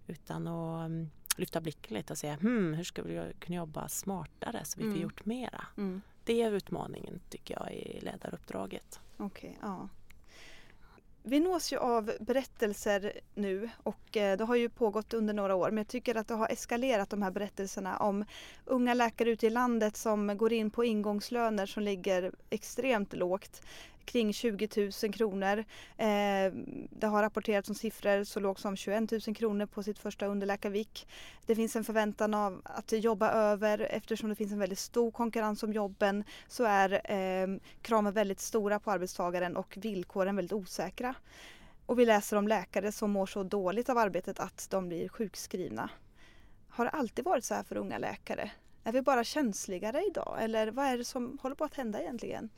[0.07, 4.65] Utan att mm, lyfta blicken lite och säga hmm, hur ska vi kunna jobba smartare
[4.65, 5.01] så vi får Mm.
[5.01, 5.65] gjort mera.
[5.77, 6.01] Mm.
[6.23, 8.99] Det är utmaningen tycker jag i ledaruppdraget.
[9.17, 9.89] Okej, ja.
[11.27, 15.69] Vi nås ju av berättelser nu och eh, det har ju pågått under några år
[15.69, 18.25] men jag tycker att det har eskalerat de här berättelserna om
[18.65, 23.61] unga läkare ute i landet som går in på ingångslöner som ligger extremt lågt
[24.07, 25.57] kring 20 000 kronor.
[25.97, 26.51] Eh,
[26.89, 31.07] det har rapporterats om siffror så lågt som 21 000 kronor på sitt första underläkarvik.
[31.45, 35.63] Det finns en förväntan av att jobba över eftersom det finns en väldigt stor konkurrens
[35.63, 37.47] om jobben så är eh,
[37.81, 41.15] kraven väldigt stora på arbetstagaren och villkoren väldigt osäkra.
[41.85, 45.89] Och vi läser om läkare som mår så dåligt av arbetet att de blir sjukskrivna.
[46.69, 48.51] Har det alltid varit så här för unga läkare?
[48.83, 52.49] Är vi bara känsligare idag eller vad är det som håller på att hända egentligen?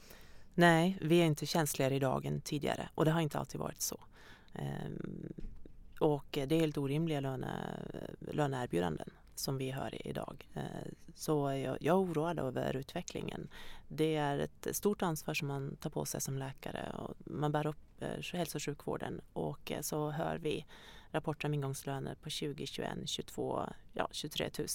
[0.59, 3.99] Nej, vi är inte känsligare idag än tidigare och det har inte alltid varit så.
[4.53, 5.33] Ehm,
[5.99, 7.51] och det är helt orimliga löne,
[8.19, 10.49] löneerbjudanden som vi hör idag.
[10.53, 13.49] Ehm, så jag, jag är oroad över utvecklingen.
[13.87, 17.67] Det är ett stort ansvar som man tar på sig som läkare och man bär
[17.67, 20.65] upp eh, hälso och sjukvården och eh, så hör vi
[21.11, 24.67] rapporter om ingångslöner på 20, 21, 22, ja 23 000.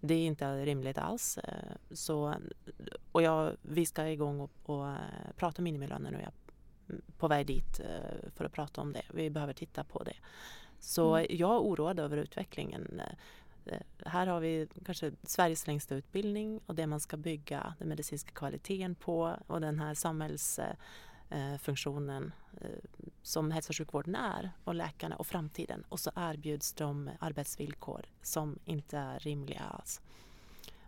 [0.00, 1.38] Det är inte rimligt alls.
[1.38, 2.34] Ehm, så,
[3.14, 4.96] och jag, vi ska igång och, och eh,
[5.36, 6.16] prata om minimilöner nu.
[6.18, 6.32] Jag är
[7.18, 7.86] på väg dit eh,
[8.36, 9.02] för att prata om det.
[9.14, 10.16] Vi behöver titta på det.
[10.80, 11.26] Så Mm.
[11.30, 13.00] jag är oroad över utvecklingen.
[13.00, 13.06] Eh,
[14.06, 18.94] Här har vi kanske Sveriges längsta utbildning och det man ska bygga den medicinska kvaliteten
[18.94, 22.32] på och den här samhällsfunktionen
[23.22, 25.84] som hälso och sjukvården är och läkarna och framtiden.
[25.88, 30.00] Och så erbjuds de arbetsvillkor som inte är rimliga alls.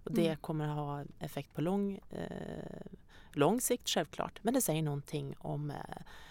[0.06, 0.36] Och det Mm.
[0.36, 2.86] kommer att ha effekt på lång, eh,
[3.32, 4.38] lång sikt självklart.
[4.44, 5.76] Men det säger någonting om, eh,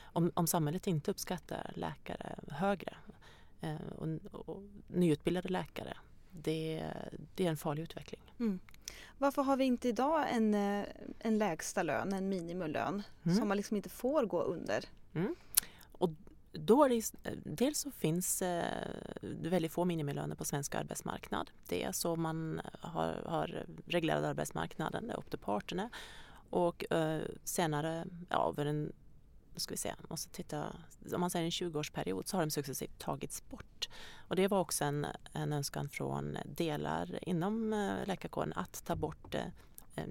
[0.03, 2.93] om, om samhället inte uppskattar läkare högre.
[3.61, 4.07] Eh, och,
[4.49, 5.97] och nyutbildade läkare.
[6.31, 6.83] Det,
[7.35, 8.21] det är en farlig utveckling.
[9.17, 10.85] Varför har vi inte idag en, eh,
[11.19, 13.37] en lägsta lön, en minimilön Mm.
[13.37, 14.85] som man liksom inte får gå under?
[16.55, 18.87] Då är det, eh, dels så finns eh,
[19.21, 21.51] det väldigt få minimilöner på svensk arbetsmarknad.
[21.67, 25.89] Det är så man har, har reglerat arbetsmarknaden, det är upp till parterna.
[26.49, 28.93] Och eh, senare, ja, över en,
[29.55, 30.75] ska vi se, måste titta,
[31.13, 33.89] om man säger en 20-årsperiod så har de successivt tagits bort.
[34.27, 39.35] Och det var också en, en önskan från delar inom eh, läkarkåren att ta bort
[39.35, 40.03] eh,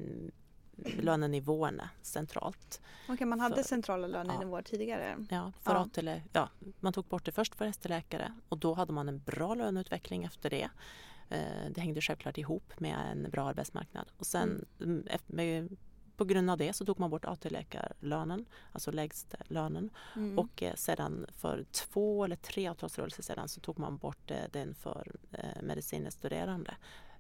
[1.01, 2.81] lönenivåerna centralt.
[3.09, 5.17] Okej, man hade För- centrala lönenivåer tidigare.
[5.31, 5.79] Ja, för Ja.
[5.81, 6.49] AT-lä- ja,
[6.81, 10.51] man tog bort det först för ST-läkare och då hade man en bra löneutveckling efter
[10.51, 10.69] det.
[11.29, 14.07] Eh, Det hängde självklart ihop med en bra arbetsmarknad.
[14.19, 15.77] Och sen mm, eft- med,
[16.17, 19.91] på grund av det så tog man bort AT-läkarlönen, alltså lägst lönen.
[20.17, 20.39] Mm.
[20.39, 24.75] Och eh, sedan för två eller tre avtalsrörelser sedan så tog man bort eh, den
[24.75, 26.75] för eh, medicinstuderande.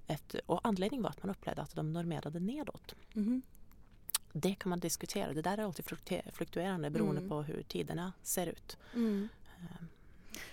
[0.06, 2.94] Efter, och anledningen var att man upplevde att de normerade nedåt.
[3.12, 3.42] Mhm.
[4.32, 5.32] Det kan man diskutera.
[5.32, 7.28] Det där är alltid fluktu- fluktuerande beroende Mm.
[7.30, 8.76] på hur tiderna ser ut.
[8.94, 9.28] Mm.
[9.58, 9.84] Eh,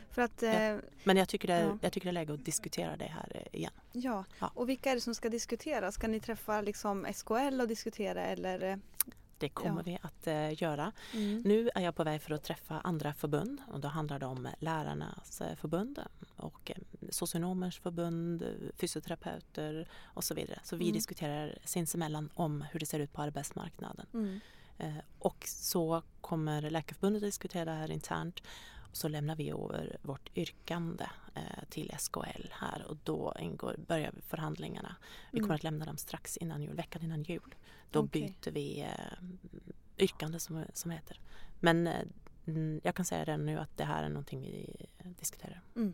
[0.09, 0.47] För att, Ja.
[0.49, 1.77] eh, Men jag tycker, det är, Ja.
[1.81, 3.71] jag tycker det är läge att diskutera det här igen.
[3.91, 4.25] ja.
[4.39, 4.51] Ja.
[4.53, 5.91] Och vilka är det som ska diskutera?
[5.91, 8.79] Ska ni träffa liksom SKL och diskutera eller?
[9.37, 10.91] Det kommer vi att eh, göra.
[11.13, 11.41] Mm.
[11.41, 14.47] Nu är jag på väg för att träffa andra förbund och då handlar det om
[14.59, 15.99] lärarnas eh, förbund
[17.11, 20.59] socionomers förbund, eh, fysioterapeuter och så vidare.
[20.63, 20.93] Så vi Mm.
[20.93, 24.05] diskuterar sinsemellan om hur det ser ut på arbetsmarknaden.
[24.13, 24.39] Mm.
[24.77, 28.39] Eh, Och så kommer Läkarförbundet diskutera det här internt
[28.89, 34.13] och så lämnar vi över vårt yrkande eh, till SKL här och då ingår, börjar
[34.27, 34.95] förhandlingarna.
[35.31, 35.55] Vi kommer mm.
[35.55, 37.55] att lämna dem strax innan jul, veckan innan jul.
[37.91, 38.21] Då okay.
[38.21, 38.87] byter vi
[39.97, 41.19] yrkande som, som heter.
[41.59, 42.05] Men eh,
[42.83, 44.85] jag kan säga redan nu att det här är någonting vi
[45.19, 45.61] diskuterar.
[45.75, 45.93] Mm.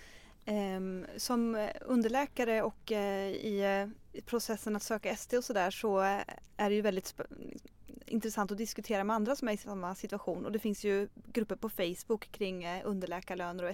[0.51, 5.99] Ehm, som underläkare och eh, eh, i processen att söka ST och sådär så
[6.57, 7.15] är det ju väldigt
[8.05, 11.55] intressant att diskutera med andra som är i samma situation och det finns ju grupper
[11.55, 13.69] på Facebook kring eh, underläkarlöner och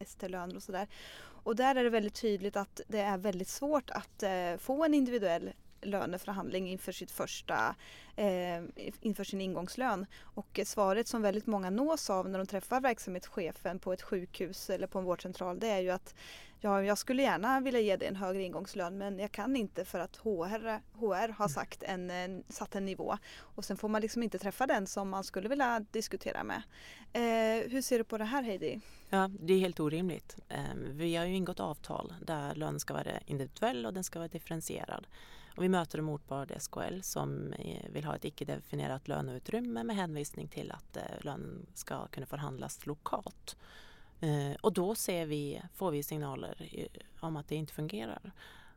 [0.00, 0.88] ST-löner och sådär.
[1.18, 4.94] Och där är det väldigt tydligt att det är väldigt svårt att eh, få en
[4.94, 5.52] individuell
[5.84, 7.74] löneförhandling inför sitt första,
[8.16, 8.62] eh,
[9.00, 10.06] inför sin ingångslön.
[10.20, 14.86] Och svaret som väldigt många nås av när de träffar verksamhetschefen på ett sjukhus eller
[14.86, 16.14] på en vårdcentral det är ju att
[16.64, 19.98] ja, jag skulle gärna vilja ge dig en högre ingångslön men jag kan inte för
[19.98, 23.18] att HR, HR har sagt en, en, satt en nivå.
[23.36, 26.62] Och sen får man liksom inte träffa den som man skulle vilja diskutera med.
[27.12, 28.80] Eh, hur ser du på det här Heidi?
[29.10, 30.36] Ja, det är helt orimligt.
[30.48, 34.28] Eh, vi har ju ingått avtal där lönen ska vara individuell och den ska vara
[34.28, 35.06] differentierad.
[35.56, 40.48] Och vi möter en motpart SKL som eh, vill ha ett icke-definierat löneutrymme med hänvisning
[40.48, 43.56] till att eh, lönen ska kunna förhandlas lokalt.
[44.20, 46.88] Eh, och då ser vi, får vi signaler
[47.20, 48.32] om att det inte fungerar.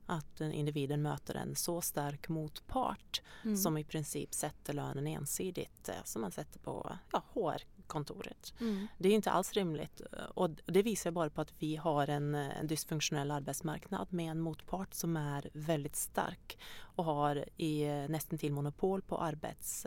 [0.09, 3.57] Att individen möter en så stark motpart mm.
[3.57, 8.53] som i princip sätter lönen ensidigt som man sätter på ja, HR-kontoret.
[8.59, 8.87] Mm.
[8.97, 10.01] Det är inte alls rimligt
[10.35, 14.93] och det visar bara på att vi har en, en dysfunktionell arbetsmarknad med en motpart
[14.93, 19.85] som är väldigt stark och har i nästan till monopol på, arbets,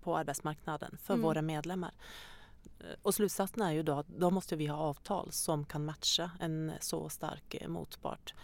[0.00, 1.22] på arbetsmarknaden för mm.
[1.22, 1.94] våra medlemmar.
[2.80, 6.30] Eh, och slutsatsen är ju då att då måste vi ha avtal som kan matcha
[6.40, 8.34] en så stark eh, motpart.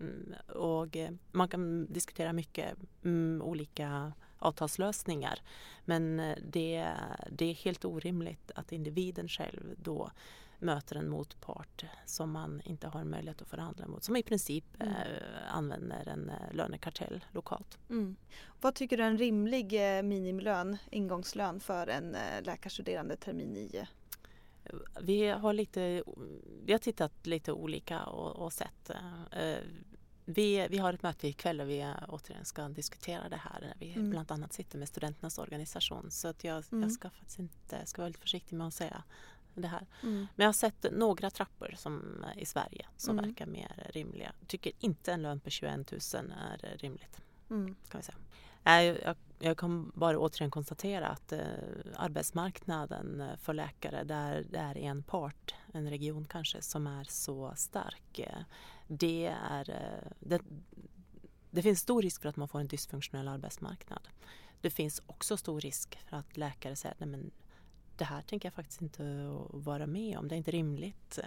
[0.00, 5.38] Mm, och eh, man kan diskutera mycket mm, olika avtalslösningar
[5.84, 6.16] men
[6.52, 6.92] det,
[7.30, 10.10] det är helt orimligt att individen själv då
[10.58, 14.04] möter en motpart som man inte har möjlighet att förhandla mot.
[14.04, 14.94] Som i princip mm.
[14.94, 17.78] eh, använder en eh, lönekartell lokalt.
[17.90, 18.16] Mm.
[18.60, 23.88] Vad tycker du är en rimlig eh, minimilön, ingångslön för en eh, läkarstuderande termin 9?
[25.00, 26.02] Vi har, lite,
[26.64, 28.90] vi har tittat lite olika och, och sett.
[29.30, 29.56] Eh,
[30.24, 34.10] vi, vi har ett möte ikväll och vi återigen ska diskutera det här vi mm.
[34.10, 36.10] bland annat sitter med studenternas organisation.
[36.10, 36.82] Så att jag, mm.
[36.82, 39.02] jag ska faktiskt inte, ska vara lite försiktig med att säga
[39.62, 39.86] det här.
[40.02, 40.14] Mm.
[40.14, 43.28] Men jag har sett några trappor som, i Sverige som mm.
[43.30, 44.32] verkar mer rimliga.
[44.46, 46.00] Tycker inte en lön på 21 000
[46.52, 47.20] är rimligt.
[47.50, 47.76] Mm.
[47.88, 48.18] Kan vi säga.
[48.64, 51.40] Jag, jag, jag kan bara återigen konstatera att eh,
[51.96, 58.18] arbetsmarknaden för läkare där det är en part, en region kanske, som är så stark.
[58.18, 58.38] Eh,
[58.86, 60.40] det är eh, det,
[61.50, 64.08] det finns stor risk för att man får en dysfunktionell arbetsmarknad.
[64.60, 67.00] Det finns också stor risk för att läkare säger att
[67.98, 71.18] det här tänker jag faktiskt inte vara med om, det är inte rimligt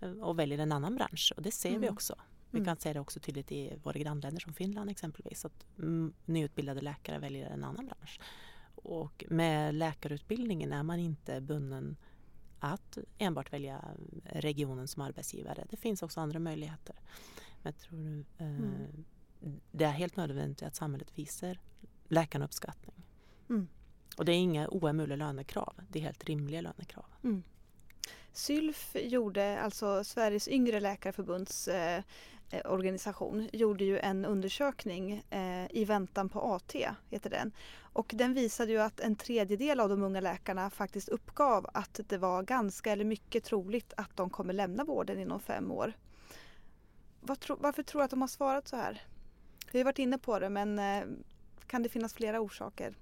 [0.00, 1.80] eh, och väljer en annan bransch och det ser mm.
[1.80, 2.14] vi också.
[2.50, 2.76] Vi kan mm.
[2.76, 5.66] se det också tydligt i våra grannländer som Finland exempelvis att
[6.24, 8.20] nyutbildade läkare väljer en annan bransch.
[8.74, 11.96] Och med läkarutbildningen är man inte bunden
[12.60, 13.84] att enbart välja
[14.24, 15.66] regionen som arbetsgivare.
[15.70, 16.96] Det finns också andra möjligheter.
[17.62, 19.04] Men jag tror eh, mm.
[19.72, 21.58] det är helt nödvändigt att samhället visar
[22.08, 22.94] läkarna uppskattning.
[23.48, 23.68] Mm.
[24.16, 27.04] Och det är inga oemula lönekrav, det är helt rimliga lönekrav.
[27.24, 27.42] Mm.
[28.32, 32.02] Sylf gjorde, alltså Sveriges yngre läkarförbunds eh,
[32.50, 36.74] eh, organisation, gjorde ju en undersökning eh, i väntan på AT,
[37.10, 37.52] heter den.
[37.92, 42.18] Och den visade ju att en tredjedel av de unga läkarna faktiskt uppgav att det
[42.18, 45.92] var ganska eller mycket troligt att de kommer lämna vården inom fem år.
[47.40, 49.02] Tro, varför tror du att de har svarat så här?
[49.72, 51.02] Vi har varit inne på det men eh,
[51.66, 52.94] kan det finnas flera orsaker?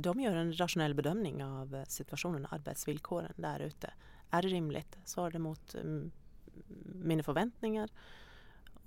[0.00, 3.92] De gör en rationell bedömning av situationen, arbetsvillkoren där ute.
[4.30, 4.98] Är det rimligt?
[5.04, 6.10] Svarar det mot mm,
[6.84, 7.90] mina förväntningar?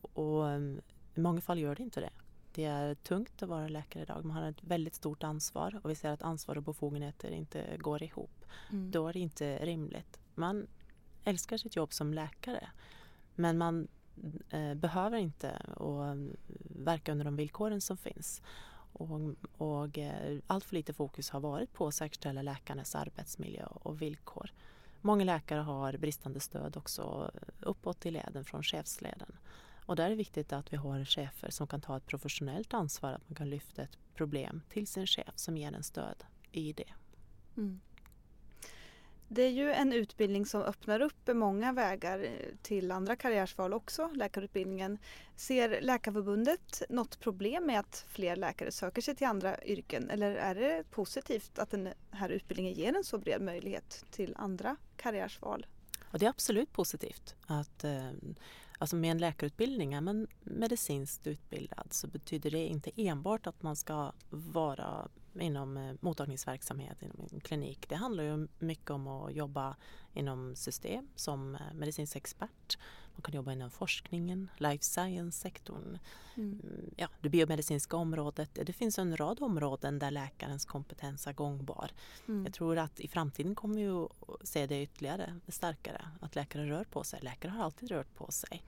[0.02, 0.82] Och mm,
[1.16, 2.10] i många fall gör det inte det.
[2.54, 4.26] Det är tungt att vara läkare idag.
[4.26, 8.04] Man har ett väldigt stort ansvar och vi ser att ansvar och befogenheter inte går
[8.04, 8.46] ihop.
[8.72, 8.92] Mm.
[8.92, 10.20] Då är det inte rimligt.
[10.36, 10.68] Man
[11.24, 12.70] älskar sitt jobb som läkare
[13.36, 13.88] men man
[14.50, 16.38] eh, behöver inte och mm,
[16.86, 18.42] verka under de villkoren som finns.
[18.94, 24.02] Och, och eh, allt för lite fokus har varit på att säkerställa läkarnas arbetsmiljö och
[24.02, 24.52] villkor.
[25.02, 29.38] Många läkare har bristande stöd också uppåt i leden från chefsleden.
[29.86, 33.12] Och där är det viktigt att vi har chefer som kan ta ett professionellt ansvar,
[33.12, 36.94] att man kan lyfta ett problem till sin chef som ger en stöd i det.
[37.58, 37.80] Mm.
[39.34, 44.10] Det är ju en utbildning som öppnar upp många vägar eh, till andra karriärsval också,
[44.14, 44.98] läkarutbildningen.
[45.36, 50.56] Ser Läkarförbundet något problem med att fler läkare söker sig till andra yrken eller är
[50.56, 55.66] det positivt att den här utbildningen ger en så bred möjlighet till andra karriärsval?
[56.12, 58.12] Ja, det är absolut positivt att eh,
[58.78, 63.76] Alltså med en läkarutbildning, är man medicinskt utbildad så betyder det inte enbart att man
[63.76, 65.08] ska vara
[65.40, 67.90] inom eh, mottagningsverksamhet inom en klinik.
[67.90, 69.76] Det handlar ju mycket om att jobba
[70.14, 72.78] inom system som eh, medicinsk expert.
[73.14, 76.00] Man kan jobba inom forskningen, life science-sektorn,
[76.36, 76.62] mm.
[76.64, 76.94] mm.
[76.98, 78.60] ja, det biomedicinska området.
[78.66, 81.92] Det finns en rad områden där läkarens kompetens är gångbar.
[82.28, 82.46] Mm.
[82.46, 86.84] Jag tror att i framtiden kommer vi att se det ytterligare starkare, att läkare rör
[86.84, 87.20] på sig.
[87.22, 88.64] Läkare har alltid rört på sig.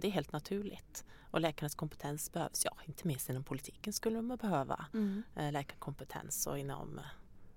[0.00, 1.04] Det är helt naturligt.
[1.30, 5.22] Och läkarnas kompetens behövs, ja inte minst inom politiken skulle man behöva mm.
[5.36, 7.00] Eh, läkarkompetens och inom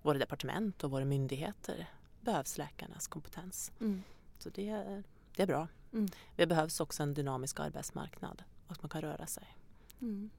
[0.01, 1.89] våra departement och våra myndigheter
[2.21, 3.71] behövs läkarnas kompetens.
[3.79, 4.03] Mm.
[4.37, 5.03] Så det,
[5.35, 5.67] det är bra.
[5.93, 6.07] Mm.
[6.35, 9.57] Det behövs också en dynamisk arbetsmarknad och att man kan röra sig.
[10.01, 10.29] Mm.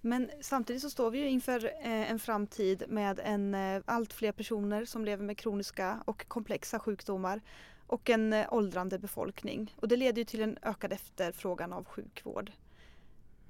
[0.00, 4.32] Men samtidigt så står vi ju inför eh, en framtid med en, eh, allt fler
[4.32, 7.40] personer som lever med kroniska och komplexa sjukdomar
[7.92, 9.76] och en eh, åldrande befolkning.
[9.80, 12.52] Och det leder ju till en ökad efterfrågan av sjukvård.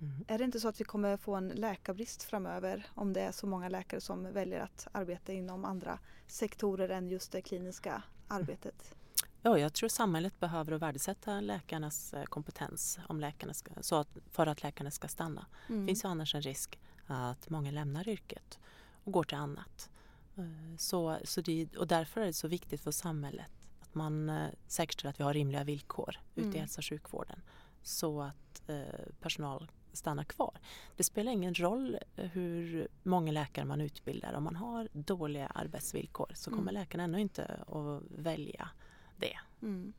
[0.00, 0.24] Mm.
[0.28, 3.46] Är det inte så att vi kommer få en läkarbrist framöver om det är så
[3.46, 8.94] många läkare som väljer att arbeta inom andra sektorer än just det kliniska arbetet?
[9.42, 14.46] Ja, jag tror samhället behöver värdesätta läkarnas eh, kompetens om läkarna ska, så att, för
[14.46, 15.46] att läkarna ska stanna.
[15.68, 15.80] Mm.
[15.80, 18.58] Det finns ju annars en risk att många lämnar yrket
[19.04, 19.90] och går till annat.
[20.36, 23.61] Eh, så, så det, och därför är det så viktigt för samhället
[23.92, 26.48] att man eh, säkerställer att vi har rimliga villkor mm.
[26.48, 27.40] ute i hälso och sjukvården
[27.82, 30.58] så att eh, personal stannar kvar.
[30.96, 34.32] Det spelar ingen roll hur många läkare man utbildar.
[34.32, 36.74] Om man har dåliga arbetsvillkor så kommer mm.
[36.74, 38.68] läkarna ändå inte att välja
[39.16, 39.38] det.
[39.62, 39.92] Mm.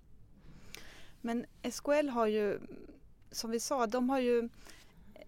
[1.21, 2.59] Men SKL har ju,
[3.31, 4.49] som vi sa, de har ju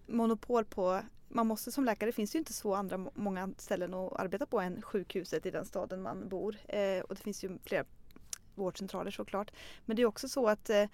[0.06, 4.12] monopol på man måste som läkare, det finns ju inte så andra många ställen att
[4.12, 6.56] arbeta på än sjukhuset i den staden man bor.
[6.68, 7.84] Eh, och det finns ju flera
[8.58, 9.50] vårdcentraler såklart.
[9.84, 10.88] Men det är också så att eh,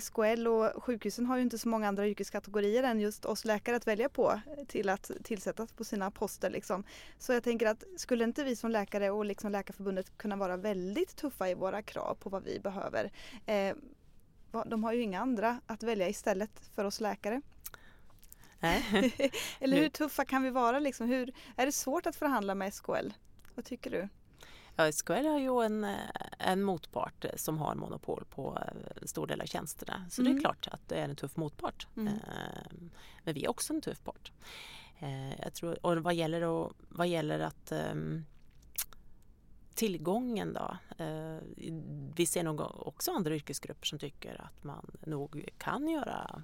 [0.00, 3.86] SKL och sjukhusen har ju inte så många andra yrkeskategorier än just oss läkare att
[3.86, 6.50] välja på till att tillsättas på sina poster.
[6.50, 6.84] Liksom.
[7.18, 11.16] Så jag tänker att skulle inte vi som läkare och liksom Läkarförbundet kunna vara väldigt
[11.16, 13.12] tuffa i våra krav på vad vi behöver.
[13.46, 13.76] Eh,
[14.66, 17.42] de har ju inga andra att välja istället för oss läkare.
[19.60, 20.78] Eller hur tuffa kan vi vara?
[20.78, 21.06] Liksom?
[21.06, 23.10] Hur, är det svårt att förhandla med SKL?
[23.54, 24.08] Vad tycker du?
[24.86, 25.96] SKL har ju en, eh,
[26.38, 30.06] en motpart eh, som har monopol på en eh, stor del av tjänsterna.
[30.10, 30.24] Så mm.
[30.24, 30.42] det är mm.
[30.42, 31.86] klart att det är en tuff motpart.
[31.96, 32.14] Mm.
[33.24, 34.32] Men vi är också en tuff part.
[35.42, 38.24] Jag tror, och vad gäller, att, vad gäller att um,
[39.74, 40.76] tillgången då.
[42.16, 46.42] Vi ser nog också andra yrkesgrupper som tycker att man nog kan göra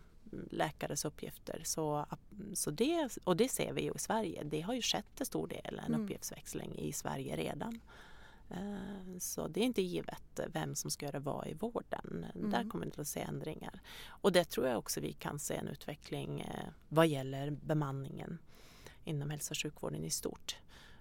[0.50, 1.60] läkares uppgifter.
[1.64, 2.06] Så,
[2.54, 4.42] så det, och det ser vi ju i Sverige.
[4.44, 6.02] Det har ju skett till stor del en mm.
[6.02, 7.80] uppgiftsväxling i Sverige redan.
[8.50, 12.26] Eh, så det är inte givet vem som ska göra vad i vården.
[12.34, 12.50] Mm.
[12.50, 13.80] Där kommer vi att se ändringar.
[14.06, 18.38] Och det tror jag också vi kan se en utveckling eh, vad gäller bemanningen
[19.04, 20.56] inom hälso och sjukvården i stort.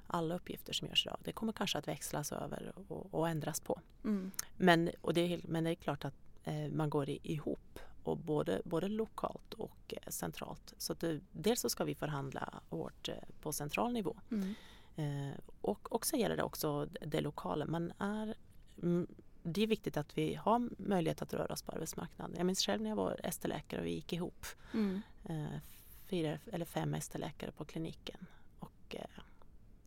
[0.08, 3.80] Alla uppgifter som görs idag, det kommer kanske att växlas över och, och ändras på.
[4.04, 4.32] Mm.
[4.58, 8.62] Men, och det är, men det är klart att eh, man går ihop och både,
[8.66, 10.74] både lokalt och centralt.
[10.78, 13.10] Så det, dels så ska vi förhandla hårt
[13.41, 14.18] på central nivå.
[14.32, 14.56] Mm.
[14.96, 17.66] Eh, och också gäller det också det lokala.
[17.66, 18.36] Man är,
[18.82, 19.08] mm,
[19.44, 22.36] det är viktigt att vi har möjlighet att röra oss på arbetsmarknaden.
[22.38, 24.46] Jag minns själv när jag var ST-läkare och vi gick ihop.
[24.74, 25.02] Mm.
[25.24, 25.60] Eh,
[26.06, 28.26] fyra eller fem ST-läkare på kliniken
[28.60, 29.22] och eh,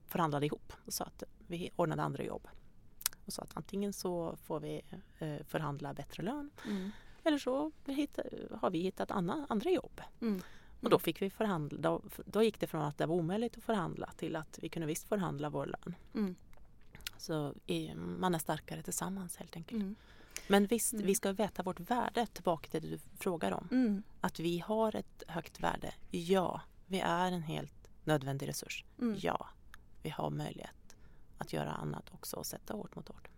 [0.07, 2.49] förhandlade ihop och sa att vi ordnade andra jobb.
[3.27, 4.83] Och sa att antingen så får vi
[5.45, 6.91] förhandla bättre lön mm.
[7.25, 7.73] eller så
[8.55, 10.01] har vi hittat andra, andra jobb.
[10.21, 10.43] Mm.
[10.87, 11.79] Och då fick vi förhandla.
[11.79, 14.87] Då, då, gick det från att det var omöjligt att förhandla till att vi kunde
[14.87, 15.95] visst förhandla vår lön.
[16.15, 16.35] Mm.
[17.19, 17.55] Så
[17.97, 19.83] man är starkare tillsammans helt enkelt.
[19.83, 19.97] Mm.
[20.49, 21.07] Men visst, mm.
[21.07, 23.69] vi ska veta vårt värde, tillbaka till det du frågar om.
[23.73, 24.03] Mm.
[24.21, 26.61] Att vi har ett högt värde, ja.
[26.87, 29.17] Vi är en helt nödvändig resurs, mm.
[29.21, 29.49] ja.
[30.03, 30.97] Vi har möjlighet
[31.39, 33.29] att göra annat också och sätta hårt mot hårt.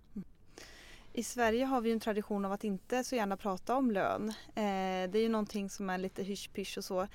[1.18, 4.28] I Sverige har vi en tradition av att inte så gärna prata om lön.
[4.28, 7.08] Eh, det är ju någonting som är lite hysch och så.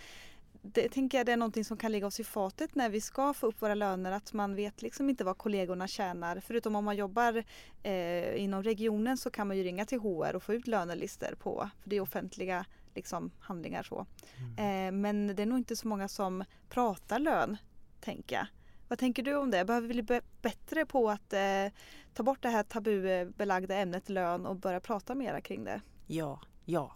[0.61, 3.33] Det tänker jag det är någonting som kan ligga oss i fatet när vi ska
[3.33, 6.39] få upp våra löner att man vet liksom inte vad kollegorna tjänar.
[6.39, 7.43] Förutom om man jobbar
[7.83, 11.69] eh, inom regionen så kan man ju ringa till HR och få ut lönelistor på,
[11.81, 14.05] för det är offentliga liksom, handlingar så.
[14.37, 14.87] Mm.
[14.87, 17.57] Eh, men det är nog inte så många som pratar lön,
[17.99, 18.47] tänker jag.
[18.93, 19.65] Vad tänker du om det?
[19.65, 21.67] Behöver vi bli bättre på att eh,
[22.13, 25.81] ta bort det här tabubelagda ämnet lön och börja prata mera kring det?
[26.07, 26.91] Ja, ja.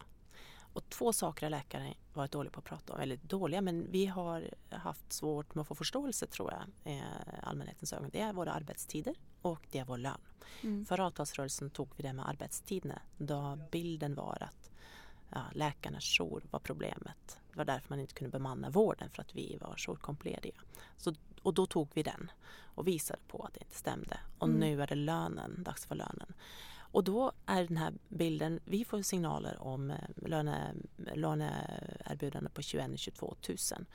[0.73, 2.99] Och två saker har läkare varit dåliga på att prata om.
[2.99, 7.03] Eller dåliga, men vi har haft svårt med att få förståelse tror jag, eh,
[7.43, 8.09] allmänhetens ögon.
[8.13, 10.21] Det är våra arbetstider och det är vår lön.
[10.63, 10.85] Mm.
[10.85, 14.71] För avtalsrörelsen tog vi det med arbetstiderna då bilden var att
[15.29, 17.39] ja, läkarnas jour var problemet.
[17.51, 20.61] Det var därför man inte kunde bemanna vården för att vi var jourkomplediga.
[20.97, 21.13] Så
[21.47, 22.31] och då tog vi den
[22.75, 24.19] och visade på att det inte stämde.
[24.37, 24.59] Och mm.
[24.59, 26.33] nu är det lönen, dags för lönen.
[26.77, 30.73] Och då är den här bilden, vi får signaler om eh, löne,
[31.13, 33.85] löneerbjudanden på 21-22 000.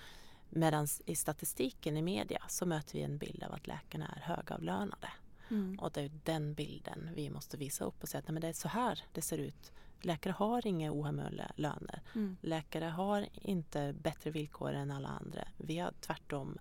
[0.49, 5.09] Medan i statistiken i media så möter vi en bild av att läkarna är högavlönade.
[5.51, 5.79] Mm.
[5.79, 8.49] Och det är den bilden vi måste visa upp och säga att nej, men det
[8.49, 9.73] är så här det ser ut.
[10.01, 12.03] Läkare har inga ohemula löner.
[12.15, 12.37] Mm.
[12.41, 15.49] Läkare har inte bättre villkor än alla andra.
[15.57, 16.59] Vi har tvärtom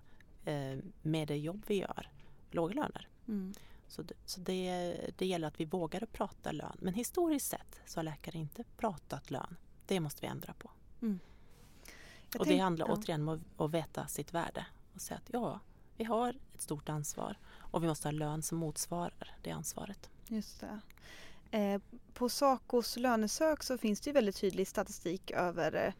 [1.02, 2.10] med det jobb vi gör
[2.50, 3.08] låga löner.
[3.28, 3.54] Mm.
[3.88, 6.76] Så, det, så det, det gäller att vi vågar prata lön.
[6.78, 9.56] Men historiskt sett så har läkare inte pratat lön.
[9.86, 10.70] Det måste vi ändra på.
[11.02, 11.18] Mm.
[12.38, 12.94] Och det handlar ja.
[12.94, 15.60] återigen om att, att veta sitt värde och säga att ja,
[15.96, 20.10] vi har ett stort ansvar och vi måste ha lön som motsvarar det ansvaret.
[20.26, 20.80] Just det.
[21.58, 21.80] Eh,
[22.14, 25.92] på Sacos lönesök så finns det väldigt tydlig statistik över eh,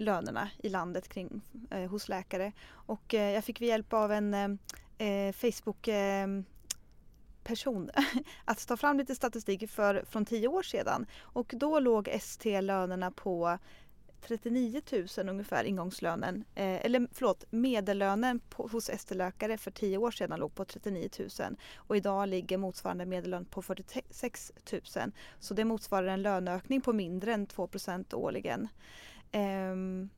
[0.00, 1.40] lönerna i landet kring,
[1.70, 2.52] eh, hos läkare.
[2.70, 4.50] Och eh, jag fick hjälp av en eh,
[5.08, 6.26] eh Facebook eh,
[7.44, 7.90] person
[8.44, 11.06] att ta fram lite statistik för, från tio år sedan.
[11.20, 13.58] Och då låg ST-lönerna på
[14.20, 16.44] 39 000 ungefär ingångslönen.
[16.54, 21.28] Eh, eller förlåt, medellönen på, hos ST-läkare för tio år sedan låg på 39 000
[21.76, 24.82] och idag ligger motsvarande medellön på 46 000.
[25.38, 28.68] Så det motsvarar en löneökning på mindre än 2% årligen.
[29.32, 30.10] Um,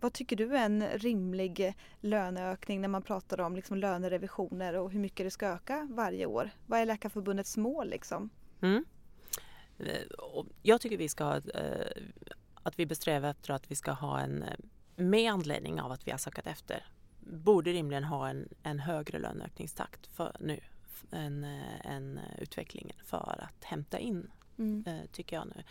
[0.00, 5.00] vad tycker du är en rimlig löneökning när man pratar om liksom lönerevisioner och hur
[5.00, 6.50] mycket det ska öka varje år?
[6.66, 8.30] Vad är Läkarförbundets mål liksom?
[8.62, 8.84] Mm.
[9.78, 12.02] Eh, jag tycker vi ska ha, eh,
[12.62, 14.56] att vi besträvar efter att vi ska ha en, eh,
[14.96, 16.84] med anledning av att vi har sackat efter,
[17.20, 20.60] borde rimligen ha en, en högre löneökningstakt för nu
[21.12, 21.44] än,
[21.84, 24.84] än utvecklingen för att hämta in, mm.
[25.12, 25.62] tycker jag nu.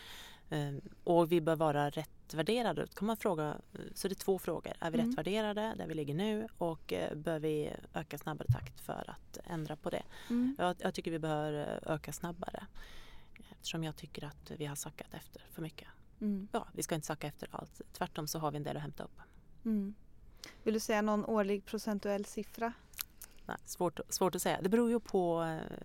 [0.50, 2.86] Ehm, och vi bör vara rätt värderade.
[2.86, 3.62] Då kan man fråga,
[3.94, 4.74] så det är två frågor.
[4.80, 5.10] Är vi mm.
[5.10, 9.38] rätt värderade där vi ligger nu och eh, bör vi öka snabbare takt för att
[9.46, 10.04] ändra på det?
[10.30, 10.56] Mm.
[10.60, 12.66] Jag, jag, tycker vi bör eh, öka snabbare
[13.50, 15.88] eftersom jag tycker att vi har sackat efter för mycket.
[16.22, 16.48] Mm.
[16.52, 17.82] Ja, vi ska inte sacka efter allt.
[17.94, 19.20] Tvärtom så har vi en del att hämta upp.
[19.66, 19.96] Mm.
[20.64, 22.74] Vill du säga någon årlig procentuell siffra?
[23.50, 24.60] Nej, svårt, svårt att säga.
[24.62, 25.76] Det beror ju på, eh,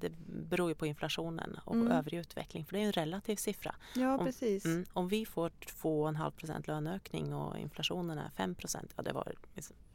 [0.00, 1.92] det beror ju på inflationen och mm.
[1.92, 3.74] övrig utveckling för det är en relativ siffra.
[3.94, 4.64] Ja, om, precis.
[4.64, 9.32] Mm, om vi får 2,5 procent löneökning och inflationen är 5 procent, ja det var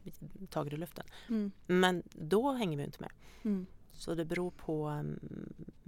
[0.04, 1.06] liksom, taget i luften.
[1.30, 1.52] Mm.
[1.66, 3.12] Men då hänger vi inte med.
[3.44, 3.66] Mm.
[3.92, 5.20] Så det beror på um,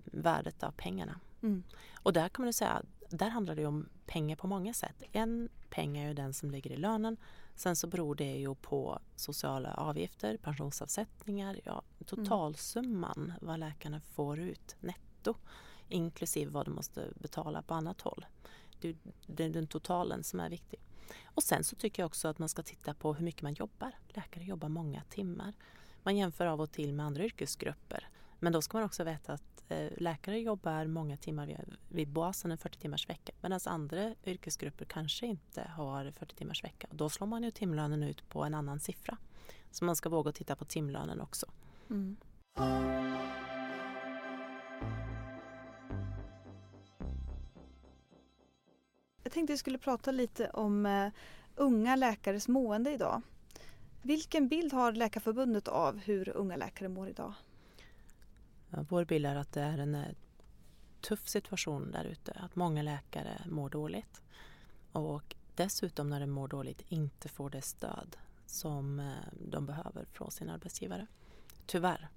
[0.05, 1.19] värdet av pengarna.
[1.41, 1.63] Mm.
[2.03, 5.03] Och där kan man säga, där handlar det om pengar på många sätt.
[5.11, 7.17] En peng är ju den som ligger i lönen.
[7.55, 14.75] Sen så beror det ju på sociala avgifter, pensionsavsättningar, ja, totalsumman vad läkarna får ut
[14.79, 15.35] netto
[15.89, 18.25] inklusive vad de måste betala på annat håll.
[18.81, 20.79] Det, är den totalen som är viktig.
[21.23, 23.91] Och sen så tycker jag också att man ska titta på hur mycket man jobbar.
[24.07, 25.53] Läkare jobbar många timmar.
[26.03, 28.09] Man jämför av och till med andra yrkesgrupper.
[28.39, 32.57] Men då ska man också veta att Eh, läkare jobbar många timmar vid, basen en
[32.57, 36.87] 40 timmars vecka medan andra yrkesgrupper kanske inte har 40 timmars vecka.
[36.91, 39.17] Då slår man ju timlönen ut på en annan siffra.
[39.71, 41.45] Så man ska våga titta på timlönen också.
[41.89, 42.17] Mm.
[49.23, 51.09] Jag tänkte vi skulle prata lite om eh,
[51.55, 53.21] unga läkares mående idag.
[54.01, 57.33] Vilken bild har Läkarförbundet av hur unga läkare mår idag?
[58.69, 60.15] Vår bild är att det är en eh,
[61.01, 62.31] tuff situation där ute.
[62.31, 64.21] Att många läkare mår dåligt.
[64.91, 69.13] Och dessutom när de mår dåligt inte får det stöd som eh,
[69.49, 71.07] de behöver från sin arbetsgivare.
[71.65, 72.09] Tyvärr.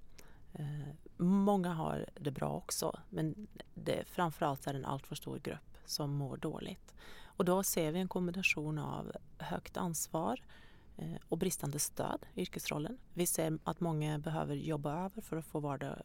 [0.53, 0.87] Eh,
[1.17, 6.13] många har det bra också men det, framförallt är det en alltför stor grupp som
[6.13, 6.93] mår dåligt.
[7.23, 10.62] Och då ser vi en kombination av högt ansvar eh,
[11.29, 12.97] och bristande stöd i yrkesrollen.
[13.13, 15.97] Vi ser att många behöver jobba över för att få vardag,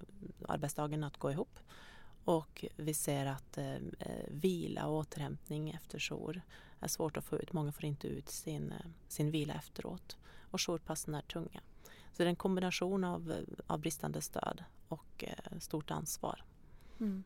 [0.48, 1.58] arbetsdagen att gå ihop.
[2.24, 3.80] Och vi ser att eh, eh
[4.28, 6.42] vila och återhämtning efter jour
[6.80, 7.52] är svårt att få ut.
[7.52, 10.16] Många får inte ut sin, eh, sin vila efteråt.
[10.50, 11.60] Och jourpassen är tunga.
[12.12, 16.44] Så det är en kombination av, av bristande stöd och eh, stort ansvar.
[17.00, 17.24] Mm.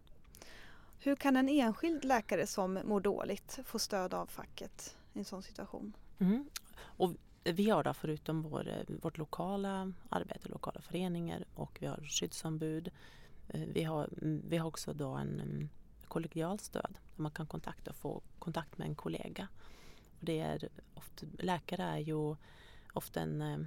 [0.99, 5.43] Hur kan en enskild läkare som mår dåligt få stöd av facket i en sån
[5.43, 5.97] situation?
[6.19, 6.51] Mm.
[6.77, 7.15] Och
[7.45, 12.91] vi har då förutom vår, eh, vårt lokala arbete, lokala föreningar och vi har skyddsombud.
[13.49, 15.69] Eh, vi har, mm, vi har också då en
[16.09, 19.49] kollegialt kollegial stöd där man kan kontakta och få kontakt med en kollega.
[20.19, 22.37] Och det är ofta, läkare är ju
[22.93, 23.59] ofta en eh,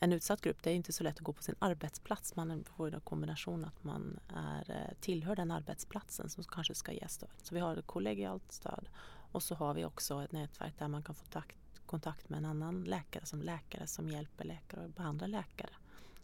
[0.00, 2.36] en utsatt grupp, det är inte så lätt att gå på sin arbetsplats.
[2.36, 7.30] Man får en kombination att man är, tillhör den arbetsplatsen som kanske ska ge stöd.
[7.42, 8.88] Så vi har kollegialt stöd
[9.32, 11.56] och så har vi också ett nätverk där man kan få kontakt
[11.86, 15.70] kontakt med en annan läkare som läkare som hjälper läkare och behandlar läkare.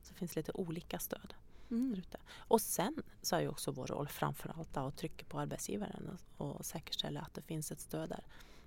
[0.02, 1.34] Så det finns lite olika stöd.
[1.70, 2.02] Mm.
[2.32, 6.66] Och sen så är ju också vår roll framförallt att trycka på arbetsgivaren och, och
[6.66, 8.24] säkerställa att det finns ett stöd där.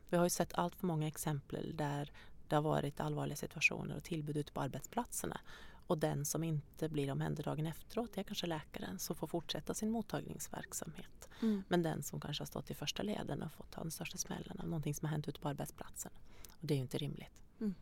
[0.09, 2.11] Vi har ju sett allt för många exempel där
[2.47, 5.39] det har varit allvarliga situationer och tillbud ute på arbetsplatserna.
[5.87, 11.29] Och den som inte blir omhändertagen efteråt är kanske läkaren som får fortsätta sin mottagningsverksamhet.
[11.41, 11.63] Mm.
[11.67, 14.59] Men den som kanske har stått i första leden och fått ta den största smällen
[14.59, 16.11] av någonting som har hänt ute på arbetsplatsen.
[16.65, 17.43] Det är ju inte rimligt.
[17.59, 17.75] Mm.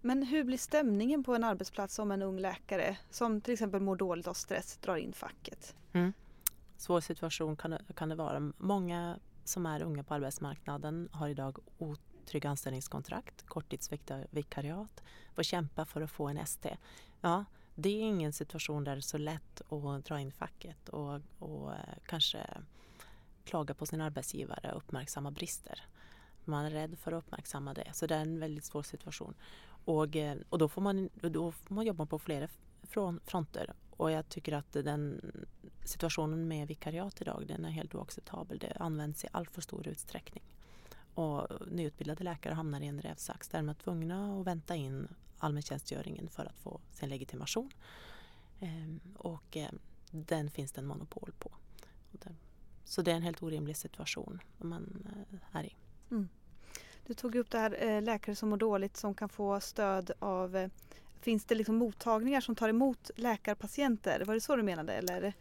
[0.00, 3.96] Men hur blir stämningen på en arbetsplats om en ung läkare som till exempel mår
[3.96, 5.76] dåligt av stress drar in facket?
[5.92, 6.12] Mm.
[6.76, 8.52] Svår situation kan det, kan det vara.
[8.58, 11.58] Många som är unga på arbetsmarknaden har idag
[12.26, 15.02] trygga anställningskontrakt, korttidsvikariat,
[15.34, 16.76] få kämpa för att få en ST.
[17.20, 21.20] Ja, det är ingen situation där det är så lätt att dra in facket och,
[21.38, 22.46] och eh, kanske
[23.44, 25.84] klaga på sin arbetsgivare och uppmärksamma brister.
[26.46, 29.34] Man är rädd för att uppmärksamma det, så det är en väldigt svår situation.
[29.84, 32.48] Och, eh, och då, får man, då får man jobba på flera
[33.24, 35.32] fronter och jag tycker att den
[35.84, 38.58] situationen med vikariat idag den är helt oacceptabel.
[38.58, 40.44] Det används i all för stor utsträckning.
[41.14, 46.28] Och nyutbildade läkare hamnar i en rävsax där de är tvungna att vänta in allmäntjänstgöringen
[46.28, 47.70] för att få sin legitimation.
[48.60, 49.70] Ehm, och eh,
[50.10, 51.50] den finns det en monopol på.
[52.84, 55.76] Så det är en helt orimlig situation man eh, är i.
[56.10, 56.28] Mm.
[57.06, 60.70] Du tog upp det här eh, läkare som mår dåligt som kan få stöd av
[61.26, 64.24] Finns det liksom mottagningar som tar emot läkarpatienter?
[64.24, 64.92] Var det så du menade?
[64.92, 65.32] Eller?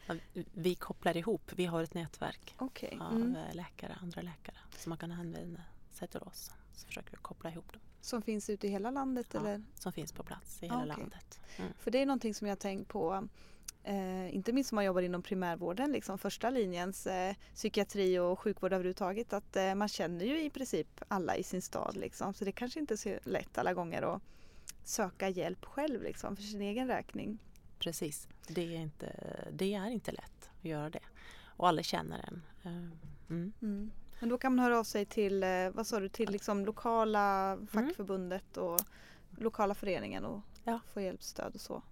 [0.53, 2.97] Vi kopplar ihop, vi har ett nätverk okay.
[2.99, 3.36] av mm.
[3.53, 5.61] läkare, andra läkare som man kan använda
[5.91, 6.51] sig till oss.
[6.74, 7.82] Så försöker vi koppla ihop dem.
[8.01, 9.28] Som finns ute i hela landet?
[9.32, 9.63] Ja, eller?
[9.76, 10.88] som finns på plats i hela okay.
[10.88, 11.39] landet.
[11.57, 11.74] Mm.
[11.80, 13.28] För det är någonting som jag tänkt på
[13.88, 18.74] Eh, inte minst om man jobbar inom primärvården, liksom första linjens eh, psykiatri och sjukvård
[18.74, 19.34] överhuvudtaget.
[19.34, 22.34] Att eh, man känner ju i princip alla i sin stad liksom.
[22.34, 24.22] Så det kanske inte är så lätt alla gånger att
[24.84, 27.38] söka hjälp själv liksom, för sin egen räkning.
[27.80, 29.16] Precis, det är inte,
[29.51, 31.03] det är inte lätt att göra det.
[31.57, 32.41] Och alla känner en.
[32.63, 32.72] Eh,
[33.30, 33.53] mm.
[33.61, 33.91] Mm.
[34.20, 37.51] Men då kan man höra av sig till, eh, vad sa du, till liksom lokala
[37.51, 37.68] mm.
[37.68, 38.82] fackförbundet och
[39.38, 40.80] lokala föreningen och ja.
[40.93, 41.84] få hjälp, stöd och så.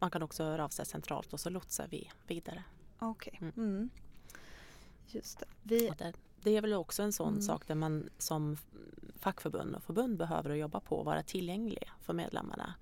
[0.00, 2.64] Man kan också höra av sig centralt och så lotsar vi vidare.
[2.98, 3.32] Okej.
[3.36, 3.48] Okay.
[3.48, 3.68] Mm.
[3.76, 3.90] mm.
[5.06, 5.46] Just det.
[5.62, 5.90] Vi...
[5.98, 6.12] det.
[6.42, 6.56] det.
[6.56, 7.42] är väl också en sån mm.
[7.42, 8.56] sak där man som
[9.16, 12.74] fackförbund och förbund behöver jobba på och vara tillgängliga för medlemmarna.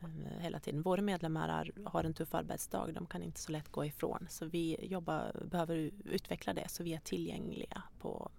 [0.00, 0.82] eh, hela tiden.
[0.82, 4.26] Våra medlemmar har en tuff arbetsdag, de kan inte så lätt gå ifrån.
[4.30, 8.30] Så vi jobbar, behöver utveckla det så vi är tillgängliga på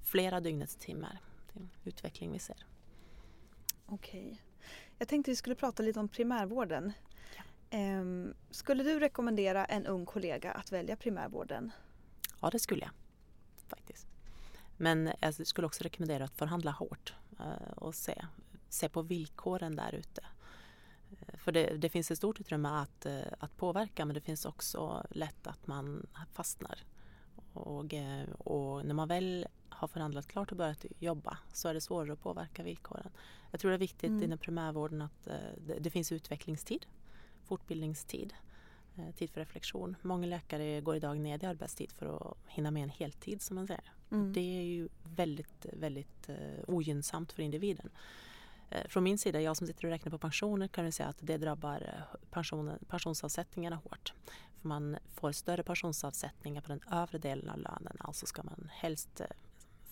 [0.00, 1.20] flera dygnets timmar.
[1.52, 2.66] Det är en utveckling vi ser.
[3.86, 4.42] Okej.
[4.98, 6.92] Jag tänkte vi skulle prata lite om primärvården.
[7.74, 11.72] Ehm, skulle du rekommendera en ung kollega att välja primärvården?
[12.40, 12.90] Ja, det skulle jag
[13.66, 14.06] faktiskt.
[14.76, 18.24] Men jag skulle också rekommendera att förhandla hårt eh, och se,
[18.68, 20.24] se på villkoren där ute.
[21.10, 24.44] Eh, för det, det, finns ett stort utrymme att, eh, att påverka men det finns
[24.44, 26.78] också lätt att man fastnar.
[27.52, 27.94] Och,
[28.38, 32.22] och när man väl har förhandlat klart och börjat jobba så är det svårare att
[32.22, 33.10] påverka villkoren.
[33.50, 34.22] Jag tror det är viktigt mm.
[34.22, 35.24] inom primärvården att
[35.66, 36.86] det, det finns utvecklingstid,
[37.52, 38.34] fortbildningstid
[39.16, 39.96] tid för reflektion.
[40.02, 43.66] Många läkare går idag ned i arbetstid för att hinna med en heltid som man
[43.66, 43.92] säger.
[44.10, 44.32] Mm.
[44.32, 46.36] Det är ju väldigt, väldigt uh,
[46.66, 47.90] ogynnsamt för individen.
[48.72, 51.18] Uh, från min sida, jag som sitter och räknar på pensioner, kan jag säga att
[51.20, 54.12] det drabbar eh, pensionen, pensionsavsättningarna hårt.
[54.60, 59.20] För man får större pensionsavsättningar på den övre delen av lönen, alltså ska man helst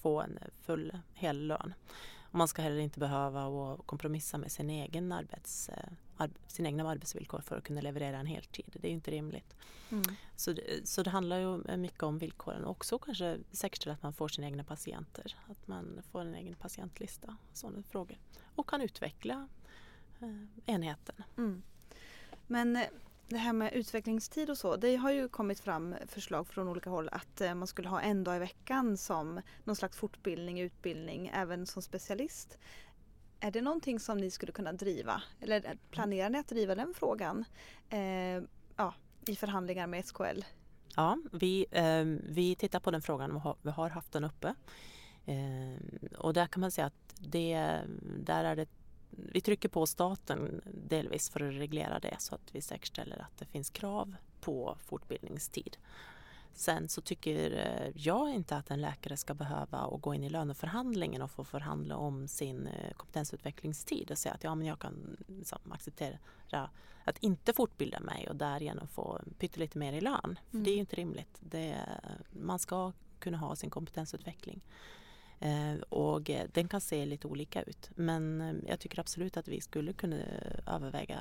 [0.00, 1.74] få en full hel lön.
[2.20, 5.70] Och man ska heller inte behöva kompromissa med sin egen arbets,
[6.46, 8.76] sina egna arbetsvillkor för att kunna leverera en heltid.
[8.80, 9.56] Det är inte rimligt.
[9.90, 10.02] Mm.
[10.36, 10.54] Så,
[10.84, 14.46] så det handlar ju mycket om villkoren och också kanske säkerställa att man får sina
[14.46, 15.36] egna patienter.
[15.50, 17.36] Att man får en egen patientlista.
[17.52, 18.18] Sådana frågor.
[18.54, 19.48] Och kan utveckla
[20.20, 21.22] eh, enheten.
[21.36, 21.62] Mm.
[22.46, 22.86] Men eh,
[23.30, 27.08] det här med utvecklingstid och så, det har ju kommit fram förslag från olika håll
[27.12, 31.66] att eh, man skulle ha en dag i veckan som någon slags fortbildning, utbildning, även
[31.66, 32.58] som specialist.
[33.41, 35.22] Är det någonting som ni skulle kunna driva?
[35.41, 37.45] Eller planerar ni att driva den frågan
[37.91, 38.43] eh,
[38.76, 38.95] ja,
[39.26, 40.41] i förhandlingar med SKL?
[40.97, 44.55] Ja, vi, eh, vi tittar på den frågan och har, vi har haft den uppe.
[45.26, 48.68] Eh, och där kan man säga att det, där är det,
[49.11, 53.47] vi trycker på staten delvis för att reglera det så att vi säkerställer att det
[53.47, 55.76] finns krav på fortbildningstid.
[56.55, 61.22] Sen så tycker eh, jag inte att en läkare ska behöva gå in i löneförhandlingen
[61.22, 65.59] och få förhandla om sin eh, kompetensutvecklingstid och säga att ja, men jag kan liksom,
[65.72, 66.18] acceptera
[67.05, 70.38] att inte fortbilda mig och därigenom få pyttelite mer i lön.
[70.51, 70.64] För mm.
[70.64, 71.38] Det är ju inte rimligt.
[71.40, 71.76] Det,
[72.30, 74.61] man ska kunna ha sin kompetensutveckling.
[75.38, 77.90] Eh, och den kan se lite olika ut.
[77.94, 80.16] Men jag tycker absolut att vi skulle kunna
[80.66, 81.20] överväga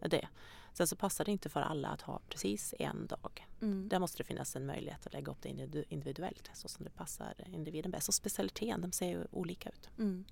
[0.00, 0.28] det.
[0.74, 3.46] Sen så passar det inte för alla att ha precis en dag.
[3.62, 3.88] Mm.
[3.88, 5.48] Där måste det finnas en möjlighet att lägga upp det
[5.88, 8.08] individuellt så som det passar individen bäst.
[8.08, 9.90] Och specialiteten, de ser ju olika ut.
[9.98, 10.24] Mm.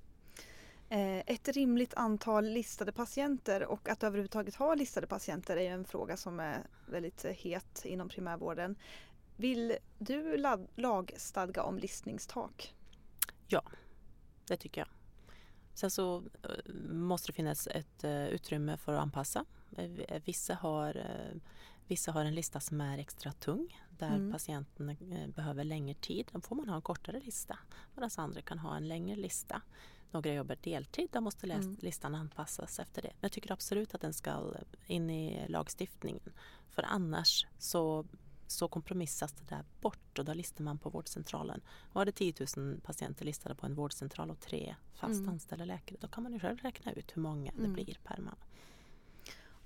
[0.89, 6.17] Eh, ett rimligt antal listade patienter och att överhuvudtaget ha listade patienter är en fråga
[6.17, 8.77] som är väldigt het inom primärvården.
[9.37, 10.37] Vill du
[10.75, 12.75] lagstadga om listningstak?
[13.47, 13.63] Ja,
[14.47, 14.89] det tycker jag.
[15.75, 19.45] Sen så eh, måste det finnas ett utrymme för att anpassa.
[19.77, 21.41] Eh, vissa har, uh,
[21.87, 24.33] vissa har en lista som är extra tung där mm.
[24.33, 24.97] patienten
[25.35, 26.29] behöver längre tid.
[26.33, 27.59] Då får man ha en kortare lista
[27.95, 29.63] medan andra kan ha en längre lista.
[30.11, 31.77] Några jobbar deltid, då måste mm.
[31.81, 33.09] listan anpassas efter det.
[33.09, 34.55] Men jag tycker absolut att den ska
[34.87, 36.33] in i lagstiftningen.
[36.69, 38.07] För annars så
[38.53, 41.61] så kompromissas det där bort och då listar man på vårdcentralen.
[41.93, 45.29] Var det 10 000 patienter listade på en vårdcentral och tre fast mm.
[45.29, 47.63] anställda läkare då kan man ju själv räkna ut hur många mm.
[47.63, 48.37] det blir per man.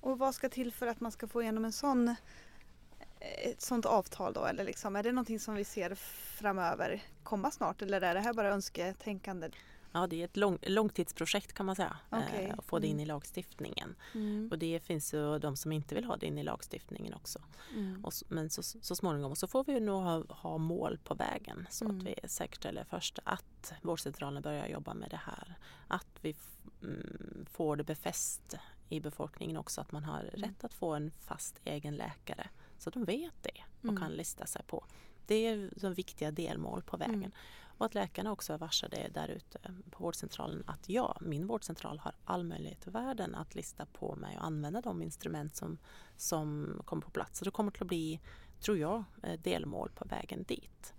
[0.07, 2.15] Och vad ska till för att man ska få igenom en sån,
[3.21, 4.45] ett sånt avtal då?
[4.45, 5.95] Eller liksom, är det någonting som vi ser
[6.39, 9.51] framöver komma snart eller är det här bara önsketänkande?
[9.93, 11.97] Ja, det är ett lång, långtidsprojekt kan man säga.
[12.11, 12.45] Okay.
[12.45, 13.09] Eh, att få det in i mm.
[13.09, 13.95] lagstiftningen.
[14.15, 14.49] Mm.
[14.51, 17.39] Och det finns ju de som inte vill ha det in i lagstiftningen också.
[17.75, 18.05] Mm.
[18.05, 21.85] Och, men så, så småningom så får vi nog ha, ha mål på vägen så
[21.85, 21.97] mm.
[21.97, 25.59] att vi säkerställer först att vårdcentralen börjar jobba med det här.
[25.89, 26.37] Att vi
[26.83, 28.57] mm, får det befäst
[28.89, 30.31] i befolkningen också att man har mm.
[30.35, 32.49] rätt att få en fast egen läkare.
[32.79, 34.85] Så de vet det och kan lista sig på.
[35.27, 37.33] Det är de viktiga delmål på vägen.
[37.79, 39.59] Och att läkarna också är varsade där ute
[39.91, 44.37] på vårdcentralen att ja, min vårdcentral har all möjlighet i världen att lista på mig
[44.37, 45.79] och använda de instrument som,
[46.17, 47.39] som kommer på plats.
[47.39, 48.21] Så det kommer att bli,
[48.61, 50.95] tror jag, eh, delmål på vägen dit.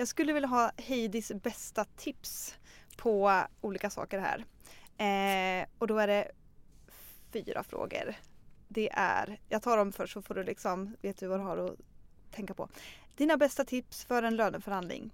[0.00, 2.54] Jag skulle vilja ha Heidis bästa tips
[2.96, 4.44] på olika saker här.
[4.98, 6.30] Eh, och då är det
[7.32, 8.14] fyra frågor
[8.68, 11.56] det är, jag tar dem först så får du liksom, vet du vad du har
[11.56, 11.76] att
[12.30, 12.68] tänka på.
[13.16, 15.10] Dina bästa tips för en löneförhandling.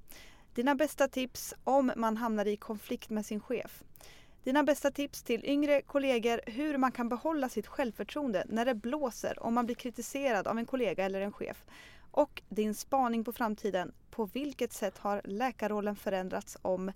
[0.55, 3.82] Dina bästa tips om man hamnar i konflikt med sin chef.
[4.45, 9.43] Dina bästa tips till yngre kollegor hur man kan behålla sitt självförtroende när det blåser
[9.43, 11.64] om man blir kritiserad av en kollega eller en chef.
[12.17, 16.93] Och din spaning på framtiden på vilket sätt har läkarrollen förändrats om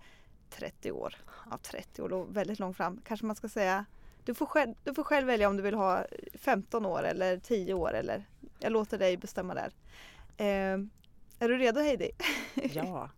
[0.50, 1.16] 30 år?
[1.50, 3.00] Ja, 30 år låg väldigt långt fram.
[3.04, 3.84] Kanske man ska säga
[4.24, 7.74] du får, själv, du får själv välja om du vill ha 15 år eller 10
[7.74, 8.24] år eller
[8.58, 9.72] jag låter dig bestämma där.
[10.36, 10.78] Eh,
[11.38, 12.10] är du redo Heidi?
[12.54, 13.10] Ja.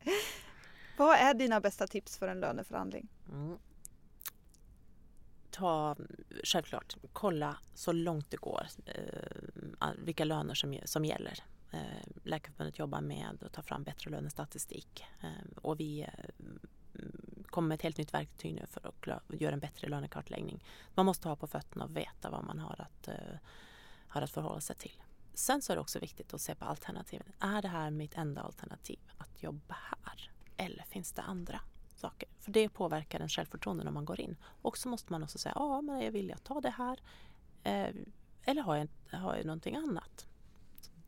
[0.97, 3.09] Vad är dina bästa tips för en löneförhandling?
[3.33, 3.59] Mm.
[5.51, 5.97] Ta,
[6.45, 11.43] självklart, kolla så långt det går eh, vilka löner som, som gäller.
[11.73, 11.81] Eh,
[12.23, 16.09] Läkarförbundet jobbar med att ta fram bättre lönestatistik eh, och vi eh,
[17.47, 20.65] kommer med ett helt nytt verktyg nu för att göra en bättre lönekartläggning.
[20.95, 23.09] Man måste ha på fötterna och veta vad man har att,
[24.09, 25.03] har att förhålla sig till.
[25.35, 27.33] Sen så är det också viktigt att se på alternativen.
[27.39, 30.31] Är det här mitt enda alternativ att jobba här?
[30.57, 31.61] Eller finns det andra
[31.97, 32.29] saker?
[32.39, 34.37] För det påverkar ens självförtroende när man går in.
[34.43, 37.01] Och så måste man också säga, ja men jag vill jag ta det här?
[38.45, 40.27] Eller har jag, har jag någonting annat?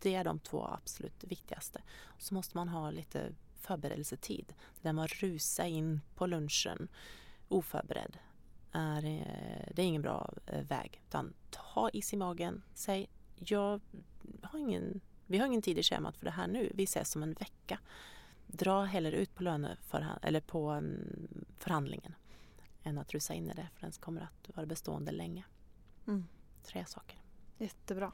[0.04, 1.82] Det är de två absolut viktigaste.
[2.18, 4.54] Så måste man ha lite förberedelsetid.
[4.82, 6.88] Där man rusar in på lunchen
[7.48, 8.18] oförberedd.
[8.72, 9.02] Är,
[9.74, 11.02] det är ingen bra eh, väg.
[11.08, 12.62] Utan ta is i magen.
[12.74, 13.80] Säg, jag
[14.42, 16.72] har ingen, vi har ingen tid i schemat för det här nu.
[16.74, 17.78] Vi ses om en vecka.
[18.46, 22.14] Dra hellre ut på, löneförhand, eller på um, förhandlingen
[22.82, 25.44] än att rusa in i det för den kommer att vara bestående länge.
[26.06, 26.26] Mm.
[26.62, 27.18] Tre saker.
[27.58, 28.12] Jättebra.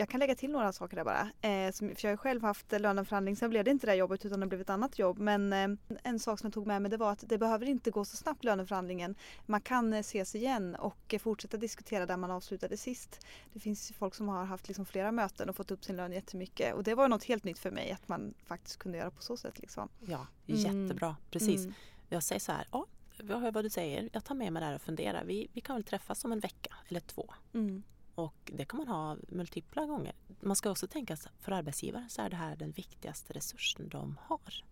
[0.00, 1.30] Jag kan lägga till några saker där bara.
[1.40, 4.40] Eh, som, för jag har själv haft löneförhandling, sen blev det inte det jobbet utan
[4.40, 5.18] det blev ett annat jobb.
[5.18, 7.90] Men eh, en sak som jag tog med mig det var att det behöver inte
[7.90, 9.14] gå så snabbt löneförhandlingen.
[9.46, 13.26] Man kan eh, ses igen och eh, fortsätta diskutera där man avslutade sist.
[13.52, 16.74] Det finns folk som har haft liksom, flera möten och fått upp sin lön jättemycket
[16.74, 19.36] och det var något helt nytt för mig att man faktiskt kunde göra på så
[19.36, 19.58] sätt.
[19.58, 19.88] Liksom.
[20.00, 20.60] Ja, mm.
[20.60, 21.16] jättebra.
[21.30, 21.60] Precis.
[21.60, 21.74] Mm.
[22.08, 22.86] Jag säger så här, ja,
[23.28, 24.08] jag hör vad du säger.
[24.12, 25.24] Jag tar med mig det här och funderar.
[25.24, 27.34] Vi, vi kan väl träffas om en vecka eller två.
[27.54, 27.82] Mm.
[28.14, 30.12] Och det kan man ha multipla gånger.
[30.40, 34.18] Man ska också tänka att för arbetsgivaren så är det här den viktigaste resursen de
[34.22, 34.64] har.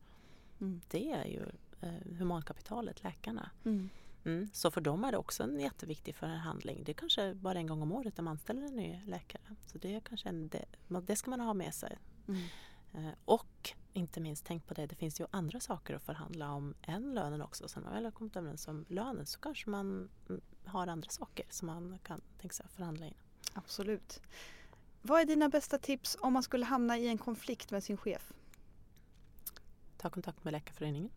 [0.61, 0.81] Mm.
[0.89, 1.43] Det är ju
[1.81, 3.51] eh, humankapitalet, läkarna.
[3.65, 3.89] Mm.
[4.25, 4.49] Mm.
[4.53, 6.83] Så för dem är det också en jätteviktig förhandling.
[6.85, 9.43] Det är kanske bara en gång om året de anställer en ny läkare.
[9.67, 10.65] Så det, är kanske en, det,
[11.07, 11.99] det ska man ha med sig.
[12.29, 12.43] Mm.
[12.93, 16.75] Eh, och inte minst tänk på det, det finns ju andra saker att förhandla om
[16.83, 17.69] än lönen också.
[17.69, 21.11] Så när man väl har kommit överens om lönen så kanske man mm, har andra
[21.11, 23.15] saker som man kan tänka sig att förhandla in.
[23.53, 24.21] Absolut.
[25.03, 28.33] Vad är dina bästa tips om man skulle hamna i en konflikt med sin chef?
[29.97, 31.11] Ta kontakt med Läkarföreningen.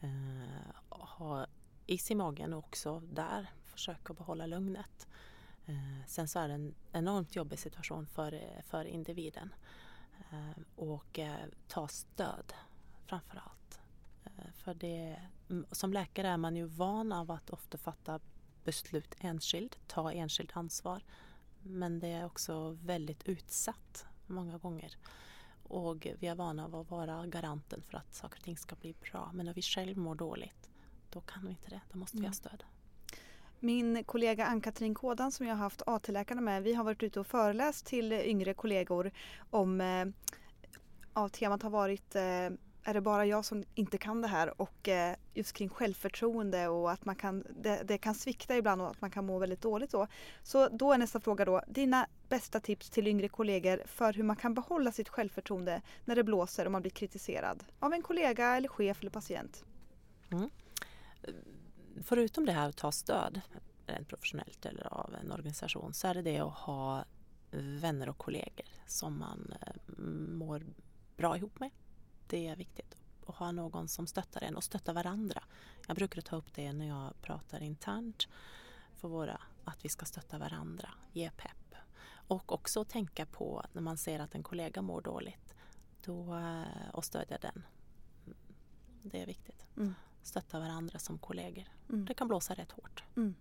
[0.00, 1.46] Eh, ha
[1.86, 5.08] is i magen och också där försöka behålla lugnet.
[5.66, 9.54] Eh, sen så är det en enormt jobbig situation för, för individen.
[10.30, 12.52] Eh, och eh, ta stöd
[13.06, 13.80] framför allt.
[14.24, 15.20] Eh, för det,
[15.50, 18.20] mm, som läkare är man ju van av att ofta fatta
[18.64, 21.02] beslut enskilt, ta enskilt ansvar.
[21.62, 24.96] Men det är också väldigt utsatt många gånger.
[25.62, 28.94] Och vi är vana av att vara garanten för att saker och ting ska bli
[29.10, 29.30] bra.
[29.34, 30.70] Men när vi själv mår dåligt,
[31.10, 31.80] då kan vi inte det.
[31.92, 32.34] Då måste vi ha mm.
[32.34, 32.64] stöd.
[33.60, 37.26] Min kollega Ann-Katrin Kådan som jag har haft AT-läkarna med, vi har varit ute och
[37.26, 39.12] föreläst till yngre kollegor
[39.50, 40.06] om, eh,
[41.14, 42.50] ja, temat har varit eh,
[42.84, 46.90] är det bara jag som inte kan det här och eh, just kring självförtroende och
[46.90, 49.90] att man kan, det, det, kan svikta ibland och att man kan må väldigt dåligt
[49.90, 50.06] då.
[50.42, 54.36] Så då är nästa fråga då, dina bästa tips till yngre kollegor för hur man
[54.36, 58.68] kan behålla sitt självförtroende när det blåser och man blir kritiserad av en kollega eller
[58.68, 59.64] chef eller patient.
[60.30, 60.50] Mm.
[62.02, 63.40] Förutom det här att ta stöd,
[63.86, 67.04] rent professionellt eller av en organisation, så är det det att ha
[67.80, 70.62] vänner och kollegor som man eh, mår
[71.16, 71.70] bra ihop med
[72.32, 75.42] det är viktigt att ha någon som stöttar en och stöttar varandra.
[75.86, 78.28] Jag brukar ta upp det när jag pratar internt
[78.94, 81.74] för våra, att vi ska stötta varandra, ge pepp.
[82.04, 85.54] Och också tänka på när man ser att en kollega mår dåligt
[86.04, 87.62] då, eh, och stödja den.
[89.02, 89.66] Det är viktigt.
[89.76, 89.94] Mm.
[90.22, 91.64] Stötta varandra som kollegor.
[91.88, 92.04] Mm.
[92.04, 93.04] Det kan blåsa rätt hårt.
[93.16, 93.34] Mm.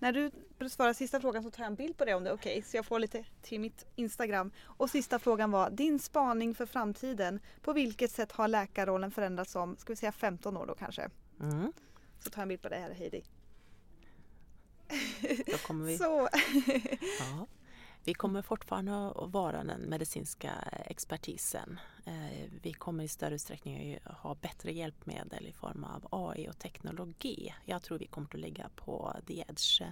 [0.00, 2.34] När du besvarar sista frågan så tar jag en bild på det om det är
[2.34, 2.58] okej.
[2.58, 2.62] Okay.
[2.62, 4.50] Så jag får lite till mitt Instagram.
[4.62, 7.40] Och sista frågan var din spaning för framtiden.
[7.62, 11.10] På vilket sätt har läkarrollen förändrats om, ska vi säga 15 år då kanske?
[11.40, 11.72] Mm.
[12.20, 13.24] Så tar jag en bild på det här Heidi.
[15.46, 15.98] Då kommer vi.
[15.98, 16.28] så.
[17.18, 17.46] ja.
[18.04, 20.52] Vi kommer fortfarande att vara den medicinska
[20.86, 21.80] expertisen.
[22.04, 26.58] Eh, vi kommer i större utsträckning att ha bättre hjälpmedel i form av AI och
[26.58, 27.54] teknologi.
[27.64, 29.90] Jag tror vi kommer att ligga på the edge, eh,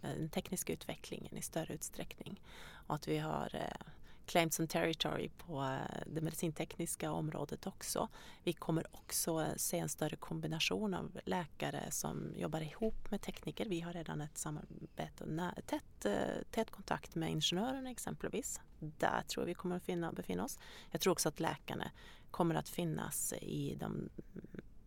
[0.00, 2.40] den tekniska utvecklingen i större utsträckning.
[2.86, 3.86] Och att vi har eh,
[4.30, 8.08] Claims and territory på eh, det medicintekniska området också.
[8.44, 13.66] Vi kommer också eh, se en större kombination av läkare som jobbar ihop med tekniker.
[13.66, 18.60] Vi har redan ett samarbete och tätt, eh, tät kontakt med ingenjörerna exempelvis.
[18.78, 20.58] Där tror jag vi kommer att finna, befinna oss.
[20.90, 21.90] Jag tror också att läkarna
[22.30, 24.08] kommer att finnas i de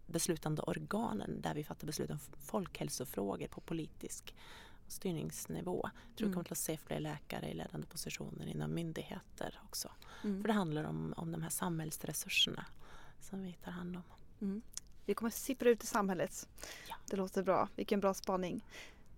[0.05, 4.35] beslutande organen där vi fattar beslut om folkhälsofrågor på politisk
[4.93, 5.81] styrningsnivå.
[5.83, 6.31] Jag tror mm.
[6.31, 9.91] vi kommer att se fler läkare i ledande positioner inom myndigheter också.
[10.23, 10.41] Mm.
[10.41, 12.65] För det handlar om, om de här samhällsresurserna
[13.19, 14.03] som vi tar hand om.
[14.41, 14.61] Mm.
[15.05, 16.47] Vi kommer sippra ut i samhället.
[16.89, 16.95] Ja.
[17.05, 17.67] Det låter bra.
[17.75, 18.65] Vilken bra spaning.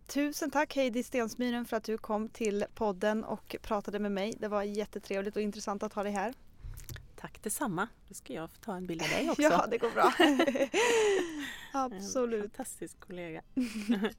[0.07, 4.35] Tusen tack Heidi Stensmyren för att du kom till podden och pratade med mig.
[4.39, 6.33] Det var jättetrevligt och intressant att ha dig här.
[7.15, 7.87] Tack detsamma.
[8.07, 9.41] Då ska jag få ta en bild av dig också.
[9.41, 10.13] ja, det går bra.
[11.73, 12.43] Absolut.
[12.43, 13.41] En fantastisk kollega.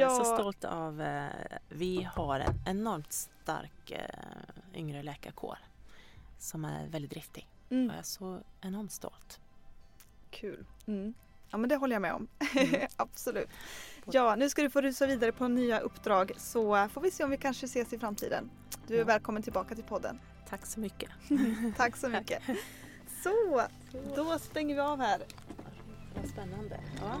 [0.00, 1.26] Jag är så stolt av, eh,
[1.68, 5.58] vi har en enormt stark eh, yngre läkarkår
[6.38, 7.48] som är väldigt driftig.
[7.70, 7.86] Mm.
[7.86, 9.40] Jag är så enormt stolt.
[10.30, 10.66] Kul.
[10.86, 11.14] Mm.
[11.50, 12.28] Ja men det håller jag med om.
[12.56, 12.88] Mm.
[12.96, 13.48] Absolut.
[14.04, 17.30] Ja, nu ska du få rusa vidare på nya uppdrag så får vi se om
[17.30, 18.50] vi kanske ses i framtiden.
[18.86, 19.04] Du är ja.
[19.04, 20.20] välkommen tillbaka till podden.
[20.48, 21.10] Tack så mycket.
[21.76, 22.42] Tack så mycket.
[23.22, 23.62] Så,
[24.16, 25.22] då stänger vi av här.
[26.14, 26.80] Vad spännande.
[27.00, 27.20] Ja.